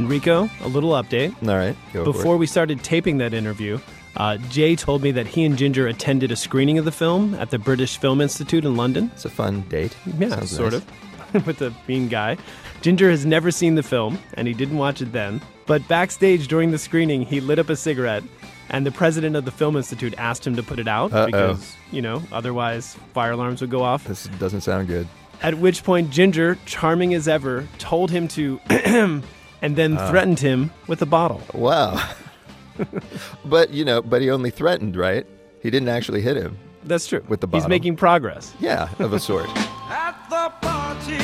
[0.05, 1.35] Enrico, a little update.
[1.49, 2.05] All right, go.
[2.05, 3.79] Before we started taping that interview,
[4.17, 7.51] uh, Jay told me that he and Ginger attended a screening of the film at
[7.51, 9.11] the British Film Institute in London.
[9.15, 9.97] It's a fun date.
[10.19, 10.83] Yeah, Sounds sort nice.
[11.35, 11.47] of.
[11.47, 12.37] With a mean guy.
[12.81, 15.41] Ginger has never seen the film, and he didn't watch it then.
[15.67, 18.23] But backstage during the screening, he lit up a cigarette,
[18.69, 21.27] and the president of the Film Institute asked him to put it out Uh-oh.
[21.27, 24.05] because, you know, otherwise fire alarms would go off.
[24.05, 25.09] This doesn't sound good.
[25.43, 28.61] At which point, Ginger, charming as ever, told him to,
[29.65, 30.11] and then Ah.
[30.11, 31.41] threatened him with a bottle.
[31.55, 31.99] Wow.
[33.45, 35.27] but you know, but he only threatened, right?
[35.63, 36.59] He didn't actually hit him.
[36.85, 37.25] That's true.
[37.29, 37.63] With the bottle.
[37.65, 38.53] He's making progress.
[38.61, 39.49] Yeah, of a sort.
[39.89, 41.19] At the party,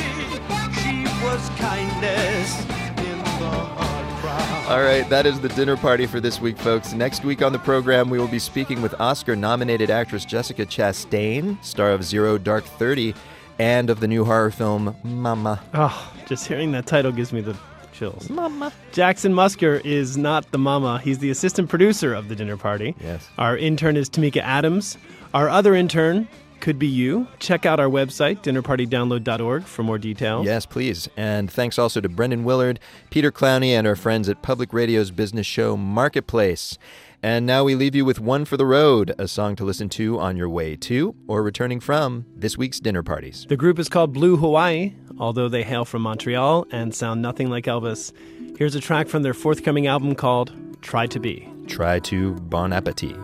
[0.80, 2.60] she was kindness
[2.98, 4.72] in the hard crowd.
[4.72, 6.92] All right, that is the dinner party for this week, folks.
[6.94, 11.62] Next week on the program, we will be speaking with Oscar nominated actress Jessica Chastain,
[11.62, 13.14] star of Zero Dark 30,
[13.58, 15.60] and of the new horror film Mama.
[15.74, 17.54] Oh, just hearing that title gives me the
[18.00, 18.30] chills.
[18.30, 18.72] Mama.
[18.92, 20.98] Jackson Musker is not the mama.
[20.98, 22.96] He's the assistant producer of the dinner party.
[23.00, 23.28] Yes.
[23.38, 24.96] Our intern is Tamika Adams.
[25.34, 26.26] Our other intern
[26.60, 27.26] could be you.
[27.38, 30.46] Check out our website, dinnerpartydownload.org, for more details.
[30.46, 31.08] Yes, please.
[31.16, 32.80] And thanks also to Brendan Willard,
[33.10, 36.78] Peter Clowney, and our friends at Public Radio's business show Marketplace.
[37.22, 40.18] And now we leave you with One for the Road, a song to listen to
[40.18, 43.44] on your way to or returning from this week's dinner parties.
[43.46, 47.66] The group is called Blue Hawaii, although they hail from Montreal and sound nothing like
[47.66, 48.12] Elvis.
[48.56, 51.46] Here's a track from their forthcoming album called Try to Be.
[51.66, 53.16] Try to Bon Appetit.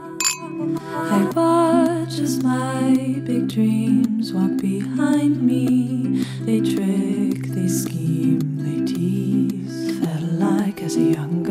[0.91, 6.23] I watch as my big dreams walk behind me.
[6.43, 9.99] They trick, they scheme, they tease.
[10.01, 11.43] Felt like as a young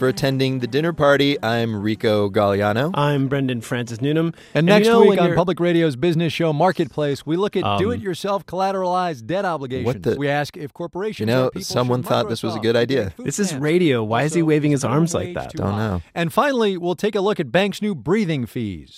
[0.00, 1.36] for attending the dinner party.
[1.42, 2.90] I'm Rico Gagliano.
[2.94, 4.34] I'm Brendan Francis Noonan.
[4.54, 7.54] And you next know, week when on you're- Public Radio's business show Marketplace, we look
[7.54, 10.00] at Um, do-it-yourself collateralized debt obligations.
[10.02, 13.12] the- we ask if corporations You know, people someone thought this was a good idea.
[13.18, 14.02] This is radio.
[14.02, 15.50] Why is he waving his arms like that?
[15.50, 16.00] too Don't know.
[16.14, 18.96] And finally, we'll take a look at banks' new breathing fees.